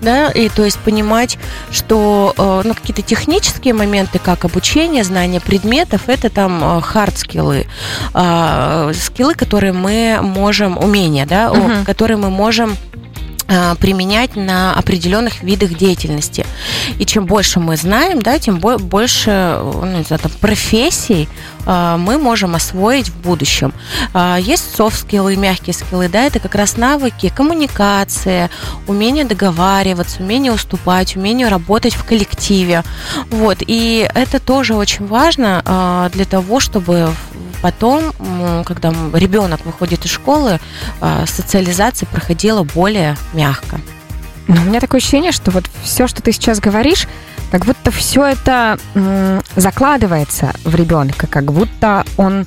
да, 0.00 0.30
и 0.30 0.48
то 0.48 0.64
есть 0.64 0.78
понимать, 0.78 1.38
что 1.70 2.34
э, 2.36 2.62
ну, 2.64 2.74
какие-то 2.74 3.02
технические 3.02 3.74
моменты, 3.74 4.18
как 4.18 4.44
обучение, 4.44 5.04
знание 5.04 5.40
предметов, 5.40 6.08
это 6.08 6.30
там 6.30 6.80
хард-скиллы, 6.80 7.66
э, 8.14 8.92
скиллы, 8.94 9.34
которые 9.34 9.72
мы 9.72 10.18
можем, 10.22 10.78
умения, 10.78 11.26
да, 11.26 11.48
uh-huh. 11.48 11.84
которые 11.84 12.16
мы 12.16 12.30
можем 12.30 12.72
э, 12.72 12.99
применять 13.80 14.36
на 14.36 14.74
определенных 14.74 15.42
видах 15.42 15.74
деятельности. 15.74 16.46
И 16.98 17.04
чем 17.04 17.26
больше 17.26 17.58
мы 17.60 17.76
знаем, 17.76 18.22
да, 18.22 18.38
тем 18.38 18.58
больше 18.58 19.60
ну, 19.60 19.98
не 19.98 20.04
знаю, 20.04 20.20
там, 20.20 20.32
профессий 20.40 21.28
а, 21.66 21.96
мы 21.96 22.18
можем 22.18 22.54
освоить 22.54 23.08
в 23.08 23.16
будущем. 23.20 23.72
А, 24.14 24.36
есть 24.38 24.74
софт-скиллы, 24.74 25.36
мягкие 25.36 25.74
скиллы, 25.74 26.08
да, 26.08 26.24
это 26.24 26.40
как 26.40 26.54
раз 26.54 26.76
навыки 26.76 27.32
коммуникации, 27.34 28.50
умение 28.86 29.24
договариваться, 29.24 30.22
умение 30.22 30.52
уступать, 30.52 31.16
умение 31.16 31.48
работать 31.48 31.94
в 31.94 32.04
коллективе. 32.04 32.84
Вот, 33.30 33.58
и 33.60 34.08
это 34.14 34.40
тоже 34.40 34.74
очень 34.74 35.06
важно 35.06 35.62
а, 35.64 36.08
для 36.10 36.24
того, 36.24 36.60
чтобы 36.60 37.10
потом, 37.62 38.14
когда 38.64 38.90
ребенок 39.12 39.66
выходит 39.66 40.06
из 40.06 40.10
школы, 40.10 40.58
социализация 41.26 42.06
проходила 42.06 42.62
более 42.62 43.18
мягко. 43.40 43.80
Но 44.48 44.60
у 44.62 44.64
меня 44.64 44.80
такое 44.80 45.00
ощущение, 45.00 45.32
что 45.32 45.50
вот 45.50 45.64
все, 45.82 46.06
что 46.06 46.22
ты 46.22 46.32
сейчас 46.32 46.60
говоришь, 46.60 47.06
как 47.50 47.64
будто 47.64 47.90
все 47.90 48.26
это 48.26 48.78
м, 48.94 49.40
закладывается 49.56 50.52
в 50.64 50.74
ребенка, 50.74 51.26
как 51.26 51.52
будто 51.52 52.04
он 52.16 52.46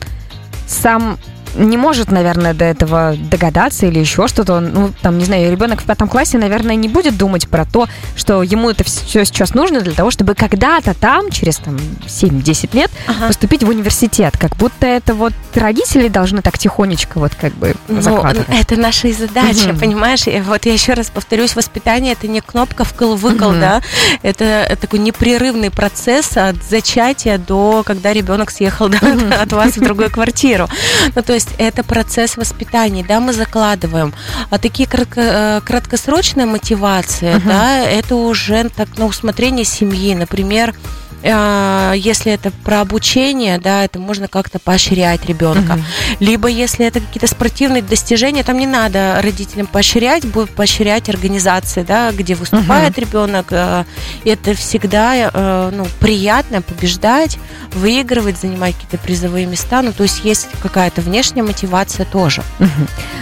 сам 0.68 1.18
не 1.56 1.78
может, 1.78 2.12
наверное, 2.12 2.54
до 2.54 2.66
этого 2.66 3.16
догадаться 3.18 3.86
или 3.86 4.00
еще 4.00 4.28
что-то. 4.28 4.60
Ну, 4.60 4.92
там, 5.02 5.18
не 5.18 5.26
знаю, 5.26 5.52
ребенок 5.52 5.82
в 5.82 5.86
пятом 5.86 6.08
классе, 6.08 6.38
наверное, 6.38 6.76
не 6.76 6.88
будет 6.88 7.18
думать 7.18 7.48
про 7.48 7.66
то, 7.66 7.88
что 8.16 8.44
ему 8.44 8.70
это 8.70 8.84
все 8.84 9.26
сейчас 9.26 9.54
нужно 9.54 9.82
для 9.82 9.94
того, 9.94 10.12
чтобы 10.12 10.36
когда-то 10.36 10.94
там, 10.94 11.30
через 11.32 11.58
там 11.58 11.78
7-10 12.06 12.76
лет, 12.76 12.92
ага. 13.08 13.28
поступить 13.28 13.64
в 13.64 13.70
университет. 13.70 14.36
Как 14.38 14.56
будто 14.56 14.88
это 14.88 15.14
вот 15.14 15.34
родители 15.56 16.08
должны 16.08 16.42
так 16.42 16.58
тихонечко 16.58 17.20
вот 17.20 17.34
как 17.36 17.54
бы 17.54 17.76
ну. 17.88 18.24
Это 18.50 18.76
наша 18.80 19.08
и 19.08 19.14
задача, 19.14 19.70
угу. 19.70 19.80
понимаешь? 19.80 20.28
И 20.28 20.40
вот 20.42 20.66
я 20.66 20.74
еще 20.74 20.94
раз 20.94 21.10
повторюсь, 21.10 21.56
воспитание 21.56 22.14
это 22.14 22.28
не 22.28 22.42
кнопка 22.42 22.84
вкл-выкл, 22.84 23.50
угу. 23.50 23.60
да? 23.60 23.82
Это, 24.22 24.44
это 24.44 24.82
такой 24.82 25.00
непрерывный 25.00 25.72
процесс 25.72 26.38
от 26.38 26.56
зачатия 26.64 27.38
до 27.38 27.84
когда 27.86 28.14
ребенок 28.14 28.52
съехал 28.52 28.90
да, 28.90 28.98
угу. 28.98 29.34
от 29.42 29.52
вас 29.54 29.78
в 29.78 29.82
другую 29.82 30.12
квартиру. 30.12 30.68
Ну, 31.16 31.22
то 31.22 31.34
есть 31.34 31.43
есть 31.44 31.56
это 31.58 31.84
процесс 31.84 32.38
воспитания, 32.38 33.04
да, 33.08 33.20
мы 33.20 33.34
закладываем. 33.34 34.14
А 34.50 34.58
такие 34.58 34.88
кратко, 34.88 35.22
э, 35.22 35.62
краткосрочные 35.66 36.46
мотивации, 36.46 37.36
uh-huh. 37.36 37.46
да, 37.46 37.80
это 37.80 38.16
уже 38.16 38.70
так 38.70 38.98
на 38.98 39.06
усмотрение 39.06 39.66
семьи. 39.66 40.16
Например, 40.16 40.74
если 41.24 42.32
это 42.32 42.52
про 42.52 42.82
обучение, 42.82 43.58
да, 43.58 43.84
это 43.86 44.00
можно 44.00 44.28
как-то 44.28 44.60
поощрять 44.60 45.26
ребенка. 45.26 45.74
Угу. 45.74 45.82
Либо 46.20 46.48
если 46.48 46.86
это 46.86 47.00
какие-то 47.00 47.28
спортивные 47.28 47.82
достижения, 47.82 48.44
там 48.44 48.58
не 48.58 48.68
надо 48.68 49.20
родителям 49.22 49.68
поощрять, 49.68 50.26
будет 50.26 50.50
поощрять 50.50 51.10
организации, 51.10 51.84
да, 51.84 52.12
где 52.12 52.36
выступает 52.36 52.92
угу. 52.92 53.02
ребенок. 53.02 53.48
Э, 53.52 53.86
это 54.26 54.54
всегда 54.54 55.16
э, 55.16 55.72
ну, 55.74 55.86
приятно 56.00 56.62
побеждать, 56.62 57.38
выигрывать, 57.74 58.38
занимать 58.40 58.76
какие-то 58.76 58.98
призовые 58.98 59.46
места. 59.46 59.82
Ну, 59.82 59.94
то 59.94 60.04
есть 60.04 60.24
есть 60.24 60.48
какая-то 60.62 61.02
внешняя 61.02 61.44
мотивация 61.44 62.06
тоже. 62.06 62.44
Угу. 62.60 62.70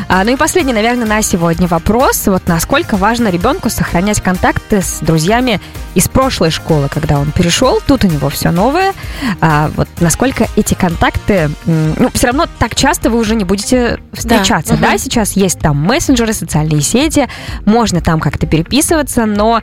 А, 0.08 0.24
ну 0.24 0.34
и 0.34 0.36
последний, 0.36 0.74
наверное, 0.74 1.06
на 1.06 1.22
сегодня 1.22 1.68
вопрос. 1.68 2.28
Вот 2.28 2.48
насколько 2.48 2.98
важно 2.98 3.30
ребенку 3.30 3.70
сохранять 3.70 4.22
контакты 4.22 4.82
с 4.82 5.00
друзьями 5.02 5.62
из 5.94 6.08
прошлой 6.08 6.52
школы, 6.52 6.90
когда 6.90 7.20
он 7.20 7.32
перешел 7.32 7.82
тут 7.92 8.06
у 8.06 8.08
него 8.08 8.30
все 8.30 8.52
новое. 8.52 8.94
А 9.42 9.70
вот 9.76 9.90
насколько 10.00 10.48
эти 10.56 10.76
контакты, 10.76 11.50
ну, 11.66 12.10
все 12.14 12.28
равно 12.28 12.46
так 12.58 12.74
часто 12.74 13.10
вы 13.10 13.20
уже 13.20 13.36
не 13.36 13.44
будете 13.44 14.00
встречаться, 14.14 14.78
да? 14.78 14.92
да? 14.92 14.98
Сейчас 14.98 15.34
есть 15.34 15.60
там 15.60 15.78
мессенджеры, 15.78 16.32
социальные 16.32 16.84
сети, 16.84 17.28
можно 17.66 18.00
там 18.00 18.22
как-то 18.22 18.48
переписываться, 18.48 19.26
но 19.26 19.62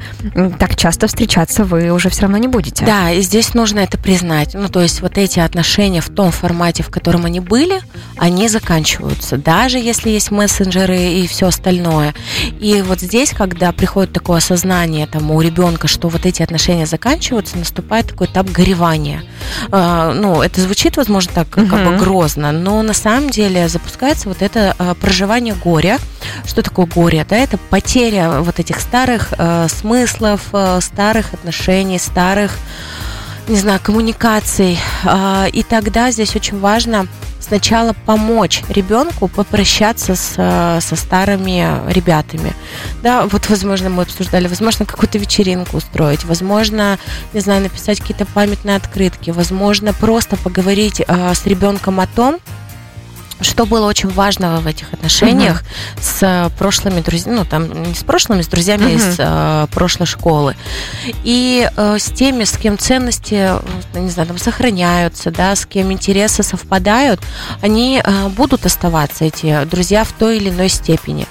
так 0.59 0.77
часто 0.77 1.07
встречаться 1.07 1.64
вы 1.64 1.91
уже 1.91 2.11
все 2.11 2.23
равно 2.23 2.37
не 2.37 2.49
будете. 2.49 2.85
Да, 2.85 3.11
и 3.11 3.23
здесь 3.23 3.55
нужно 3.55 3.79
это 3.79 3.97
признать. 3.97 4.53
Ну, 4.53 4.69
то 4.69 4.83
есть 4.83 5.01
вот 5.01 5.17
эти 5.17 5.41
отношения 5.41 6.03
в 6.03 6.11
том 6.11 6.31
формате, 6.31 6.83
в 6.83 6.91
котором 6.91 7.25
они 7.25 7.41
были, 7.41 7.81
они 8.19 8.49
заканчиваются, 8.49 9.38
даже 9.38 9.79
если 9.79 10.11
есть 10.11 10.31
мессенджеры 10.31 10.99
и 10.99 11.27
все 11.27 11.47
остальное. 11.47 12.14
И 12.61 12.83
вот 12.83 13.01
здесь, 13.01 13.31
когда 13.31 13.73
приходит 13.73 14.12
такое 14.12 14.37
осознание 14.37 15.07
там 15.07 15.31
у 15.31 15.41
ребенка, 15.41 15.88
что 15.88 16.09
вот 16.09 16.27
эти 16.27 16.43
отношения 16.43 16.85
заканчиваются, 16.85 17.57
наступает 17.57 18.17
такой 18.18 18.26
этап 18.26 18.50
горевания. 18.50 19.22
А, 19.70 20.12
ну, 20.12 20.42
это 20.42 20.61
звучит, 20.61 20.96
возможно, 20.96 21.33
так 21.35 21.48
как 21.48 21.66
бы 21.66 21.96
грозно, 21.96 22.50
но 22.50 22.83
на 22.83 22.92
самом 22.92 23.31
деле 23.31 23.68
запускается 23.68 24.28
вот 24.28 24.42
это 24.42 24.74
а, 24.78 24.94
проживание 24.94 25.54
горя. 25.54 25.98
Что 26.44 26.62
такое 26.62 26.87
горе? 26.87 27.24
Да, 27.28 27.37
это 27.37 27.59
потеря 27.70 28.40
вот 28.40 28.59
этих 28.59 28.81
старых 28.81 29.33
а, 29.38 29.68
смыслов, 29.68 30.40
старых 30.81 31.33
отношений, 31.33 31.98
старых 31.98 32.57
не 33.46 33.57
знаю, 33.57 33.81
коммуникаций. 33.83 34.78
И 35.52 35.64
тогда 35.66 36.11
здесь 36.11 36.37
очень 36.37 36.61
важно 36.61 37.07
сначала 37.48 37.94
помочь 38.06 38.62
ребенку 38.68 39.28
попрощаться 39.28 40.14
с, 40.14 40.34
э, 40.37 40.80
со 40.80 40.96
старыми 40.96 41.66
ребятами. 41.90 42.54
Да, 43.02 43.26
вот, 43.26 43.48
возможно, 43.48 43.90
мы 43.90 44.02
обсуждали, 44.02 44.48
возможно, 44.48 44.84
какую-то 44.87 45.18
вечеринку 45.18 45.78
устроить, 45.78 46.24
возможно, 46.24 46.98
не 47.32 47.40
знаю, 47.40 47.62
написать 47.62 48.00
какие-то 48.00 48.26
памятные 48.26 48.76
открытки, 48.76 49.30
возможно, 49.30 49.92
просто 49.92 50.37
поговорить 50.37 51.02
э, 51.06 51.34
с 51.34 51.46
ребенком 51.46 52.00
о 52.00 52.06
том, 52.06 52.38
что 53.40 53.66
было 53.66 53.87
очень 53.87 54.09
важного 54.09 54.61
в 54.61 54.66
этих 54.66 54.92
отношениях 54.92 55.62
uh-huh. 55.62 56.03
с 56.03 56.18
э, 56.22 56.51
прошлыми 56.59 57.01
друзьями, 57.01 57.37
ну 57.37 57.44
там 57.44 57.83
не 57.83 57.94
с 57.94 58.03
прошлыми, 58.03 58.42
с 58.42 58.48
друзьями 58.48 58.85
uh-huh. 58.85 58.96
из 58.96 59.16
э, 59.18 59.66
прошлой 59.72 60.07
школы. 60.07 60.57
И 61.24 61.68
э, 61.77 61.98
с 61.98 62.07
теми, 62.07 62.44
с 62.44 62.57
кем 62.57 62.79
ценности, 62.79 63.59
э, 63.94 63.98
не 63.98 64.11
знаю, 64.11 64.29
там 64.29 64.38
сохраняются, 64.38 65.31
да, 65.31 65.55
с 65.55 65.66
кем 65.66 65.92
интересы 65.92 66.42
совпадают, 66.42 67.20
они 67.62 68.03
э, 68.03 68.29
будут 68.29 68.66
оставаться, 68.66 69.24
эти 69.24 69.64
друзья, 69.64 70.05
в 70.05 70.12
той 70.12 70.38
или 70.38 70.51
иной 70.51 70.68
степени. 70.68 71.27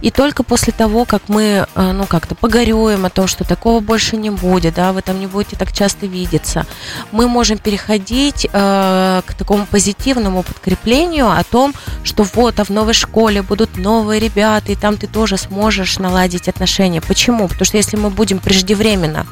И 0.00 0.10
только 0.10 0.42
после 0.42 0.72
того, 0.72 1.04
как 1.04 1.22
мы, 1.28 1.66
э, 1.74 1.92
ну, 1.92 2.06
как-то 2.06 2.34
погорюем 2.34 3.04
о 3.04 3.10
том, 3.10 3.28
что 3.28 3.44
такого 3.44 3.80
больше 3.80 4.16
не 4.16 4.30
будет, 4.30 4.74
да, 4.74 4.92
вы 4.92 5.02
там 5.02 5.20
не 5.20 5.26
будете 5.26 5.56
так 5.56 5.72
часто 5.72 6.06
видеться, 6.06 6.66
мы 7.12 7.28
можем 7.28 7.58
переходить 7.58 8.46
э, 8.52 9.22
к 9.24 9.34
такому 9.34 9.66
позитивному 9.66 10.42
подкреплению 10.42 11.30
от 11.30 11.51
том, 11.52 11.74
что 12.02 12.24
вот, 12.34 12.58
а 12.58 12.64
в 12.64 12.70
новой 12.70 12.94
школе 12.94 13.42
будут 13.42 13.76
новые 13.76 14.18
ребята, 14.18 14.72
и 14.72 14.74
там 14.74 14.96
ты 14.96 15.06
тоже 15.06 15.36
сможешь 15.36 15.98
наладить 15.98 16.48
отношения. 16.48 17.02
Почему? 17.02 17.46
Потому 17.46 17.66
что 17.66 17.76
если 17.76 17.96
мы 17.96 18.08
будем 18.10 18.38
преждевременно 18.38 19.26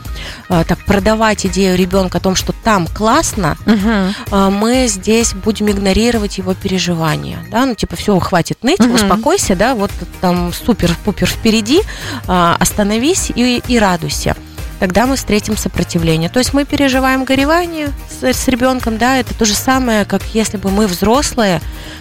э, 0.51 0.65
так 0.69 0.79
продавать 0.85 1.47
идею 1.47 1.77
ребенка 1.77 2.19
о 2.19 2.21
том, 2.21 2.37
что 2.37 2.53
там 2.53 2.87
классно, 2.87 3.57
угу. 3.67 4.37
э, 4.37 4.51
мы 4.51 4.87
здесь 4.87 5.33
будем 5.33 5.71
игнорировать 5.71 6.37
его 6.39 6.53
переживания. 6.55 7.39
Да? 7.51 7.65
Ну, 7.65 7.75
типа, 7.75 7.97
все, 7.97 8.19
хватит 8.19 8.63
ныть, 8.63 8.81
угу. 8.81 8.95
успокойся, 8.95 9.57
да, 9.57 9.75
вот 9.75 9.91
там 10.21 10.53
супер-пупер 10.53 11.27
впереди, 11.27 11.81
э, 11.81 12.57
остановись 12.61 13.33
и, 13.35 13.63
и 13.67 13.79
радуйся. 13.79 14.37
Тогда 14.81 15.07
мы 15.07 15.14
встретим 15.14 15.57
сопротивление. 15.57 16.29
То 16.29 16.40
есть 16.40 16.53
мы 16.53 16.64
переживаем 16.64 17.25
горевание 17.25 17.90
с, 18.09 18.25
с 18.25 18.49
ребенком, 18.49 18.99
да, 18.99 19.19
это 19.19 19.33
то 19.35 19.45
же 19.45 19.55
самое, 19.55 20.05
как 20.05 20.23
если 20.35 20.57
бы 20.57 20.71
мы 20.71 20.88
взрослые, 20.88 21.61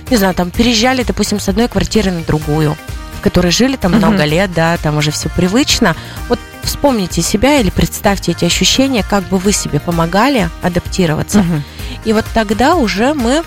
не 0.09 0.17
знаю, 0.17 0.33
там 0.33 0.49
переезжали, 0.49 1.03
допустим, 1.03 1.39
с 1.39 1.47
одной 1.49 1.67
квартиры 1.67 2.09
на 2.09 2.21
другую 2.21 2.75
в 3.19 3.21
которой 3.21 3.51
жили 3.51 3.75
там 3.75 3.91
много 3.91 4.23
лет, 4.23 4.53
да, 4.53 4.77
там 4.77 4.95
уже 4.95 5.11
все 5.11 5.27
привычно. 5.27 5.93
Вот 6.29 6.39
вспомните 6.63 7.21
себя 7.21 7.59
или 7.59 7.69
представьте 7.69 8.31
эти 8.31 8.45
ощущения, 8.45 9.03
как 9.03 9.25
бы 9.25 9.37
вы 9.37 9.51
себе 9.51 9.81
помогали 9.81 10.49
адаптироваться. 10.61 11.39
Uh-huh. 11.39 11.61
И 12.05 12.13
вот 12.13 12.23
тогда 12.33 12.75
уже 12.75 13.13
мы 13.13 13.43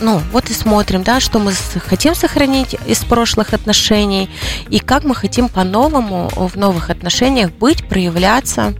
ну, 0.00 0.20
вот 0.32 0.50
и 0.50 0.52
смотрим, 0.52 1.02
да, 1.02 1.20
что 1.20 1.38
мы 1.38 1.52
хотим 1.52 2.14
сохранить 2.14 2.76
из 2.86 3.04
прошлых 3.04 3.54
отношений 3.54 4.28
и 4.68 4.78
как 4.78 5.04
мы 5.04 5.14
хотим 5.14 5.48
по-новому 5.48 6.30
в 6.34 6.56
новых 6.56 6.90
отношениях 6.90 7.50
быть, 7.50 7.86
проявляться, 7.88 8.74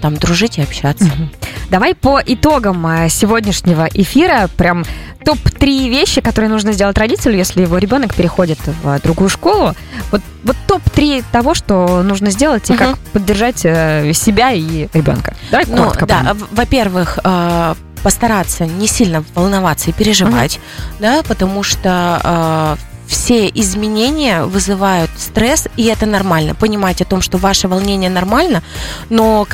там, 0.00 0.16
дружить 0.16 0.58
и 0.58 0.62
общаться. 0.62 1.04
Угу. 1.04 1.30
Давай 1.70 1.94
по 1.94 2.20
итогам 2.24 2.86
э, 2.86 3.08
сегодняшнего 3.08 3.88
эфира 3.92 4.48
прям 4.56 4.84
топ-3 5.24 5.88
вещи, 5.88 6.20
которые 6.20 6.48
нужно 6.48 6.72
сделать 6.72 6.96
родителю, 6.96 7.36
если 7.36 7.62
его 7.62 7.78
ребенок 7.78 8.14
переходит 8.14 8.58
в 8.82 9.00
другую 9.02 9.28
школу. 9.28 9.74
Вот, 10.12 10.22
вот 10.44 10.56
топ-3 10.68 11.24
того, 11.32 11.54
что 11.54 12.02
нужно 12.02 12.30
сделать 12.30 12.70
и 12.70 12.74
угу. 12.74 12.78
как 12.78 12.98
поддержать 13.12 13.62
э, 13.64 14.12
себя 14.14 14.52
и 14.52 14.88
ребенка. 14.92 15.34
Давай 15.50 15.66
ну, 15.66 15.78
коротко. 15.78 16.06
Да, 16.06 16.36
во-первых, 16.52 17.18
э, 17.24 17.74
постараться 18.06 18.66
не 18.66 18.86
сильно 18.86 19.24
волноваться 19.34 19.90
и 19.90 19.92
переживать, 19.92 20.58
угу. 20.58 20.62
да, 21.00 21.24
потому 21.24 21.64
что 21.64 22.20
э, 22.22 22.76
все 23.08 23.48
изменения 23.48 24.44
вызывают 24.44 25.10
стресс, 25.18 25.66
и 25.76 25.86
это 25.86 26.06
нормально. 26.06 26.54
Понимать 26.54 27.02
о 27.02 27.04
том, 27.04 27.20
что 27.20 27.36
ваше 27.36 27.66
волнение 27.66 28.08
нормально, 28.08 28.62
но 29.10 29.44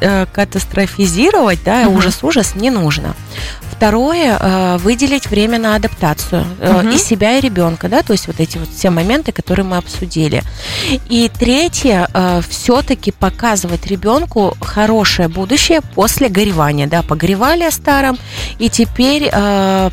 э, 0.00 0.26
катастрофизировать, 0.32 1.62
да, 1.62 1.88
ужас-ужас 1.88 2.54
не 2.54 2.70
нужно. 2.70 3.14
Второе, 3.70 4.36
э, 4.38 4.76
выделить 4.78 5.28
время 5.28 5.58
на 5.58 5.74
адаптацию 5.74 6.44
угу. 6.60 6.88
и 6.88 6.98
себя, 6.98 7.38
и 7.38 7.40
ребенка, 7.40 7.88
да, 7.88 8.02
то 8.02 8.12
есть 8.12 8.26
вот 8.26 8.38
эти 8.38 8.58
вот 8.58 8.68
все 8.68 8.90
моменты, 8.90 9.32
которые 9.32 9.64
мы 9.64 9.78
обсудили. 9.78 10.42
И 11.08 11.30
третье, 11.38 12.08
э, 12.12 12.40
все-таки 12.48 13.10
показывать 13.10 13.86
ребенку 13.86 14.54
хорошее 14.60 15.28
будущее 15.28 15.80
после 15.94 16.28
горевания, 16.28 16.86
да, 16.86 17.02
погревали 17.02 17.64
о 17.64 17.70
старом, 17.70 18.18
и 18.58 18.68
теперь 18.68 19.30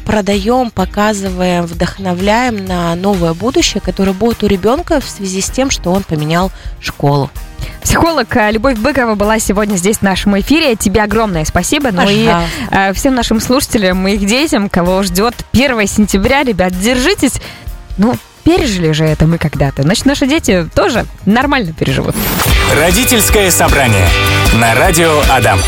продаем, 0.05 0.71
показываем, 0.71 1.65
вдохновляем 1.65 2.65
на 2.65 2.95
новое 2.95 3.33
будущее, 3.33 3.81
которое 3.81 4.13
будет 4.13 4.43
у 4.43 4.47
ребенка 4.47 4.99
в 4.99 5.09
связи 5.09 5.41
с 5.41 5.49
тем, 5.49 5.69
что 5.69 5.91
он 5.91 6.03
поменял 6.03 6.51
школу. 6.79 7.29
Психолог 7.81 8.35
э, 8.35 8.51
Любовь 8.51 8.77
Быкова 8.77 9.15
была 9.15 9.39
сегодня 9.39 9.75
здесь 9.75 9.97
в 9.97 10.01
нашем 10.01 10.39
эфире. 10.39 10.75
Тебе 10.75 11.03
огромное 11.03 11.45
спасибо. 11.45 11.91
Ну 11.91 12.07
и 12.09 12.29
э, 12.71 12.93
всем 12.93 13.15
нашим 13.15 13.39
слушателям 13.39 14.07
и 14.07 14.13
их 14.13 14.25
детям, 14.25 14.69
кого 14.69 15.03
ждет 15.03 15.33
1 15.53 15.87
сентября, 15.87 16.43
ребят, 16.43 16.73
держитесь. 16.79 17.33
Ну, 17.97 18.15
пережили 18.43 18.91
же 18.91 19.03
это 19.03 19.25
мы 19.25 19.37
когда-то. 19.37 19.83
Значит, 19.83 20.05
наши 20.05 20.27
дети 20.27 20.67
тоже 20.73 21.05
нормально 21.25 21.73
переживут. 21.73 22.15
Родительское 22.79 23.51
собрание 23.51 24.07
на 24.53 24.73
радио 24.75 25.21
Адам. 25.29 25.59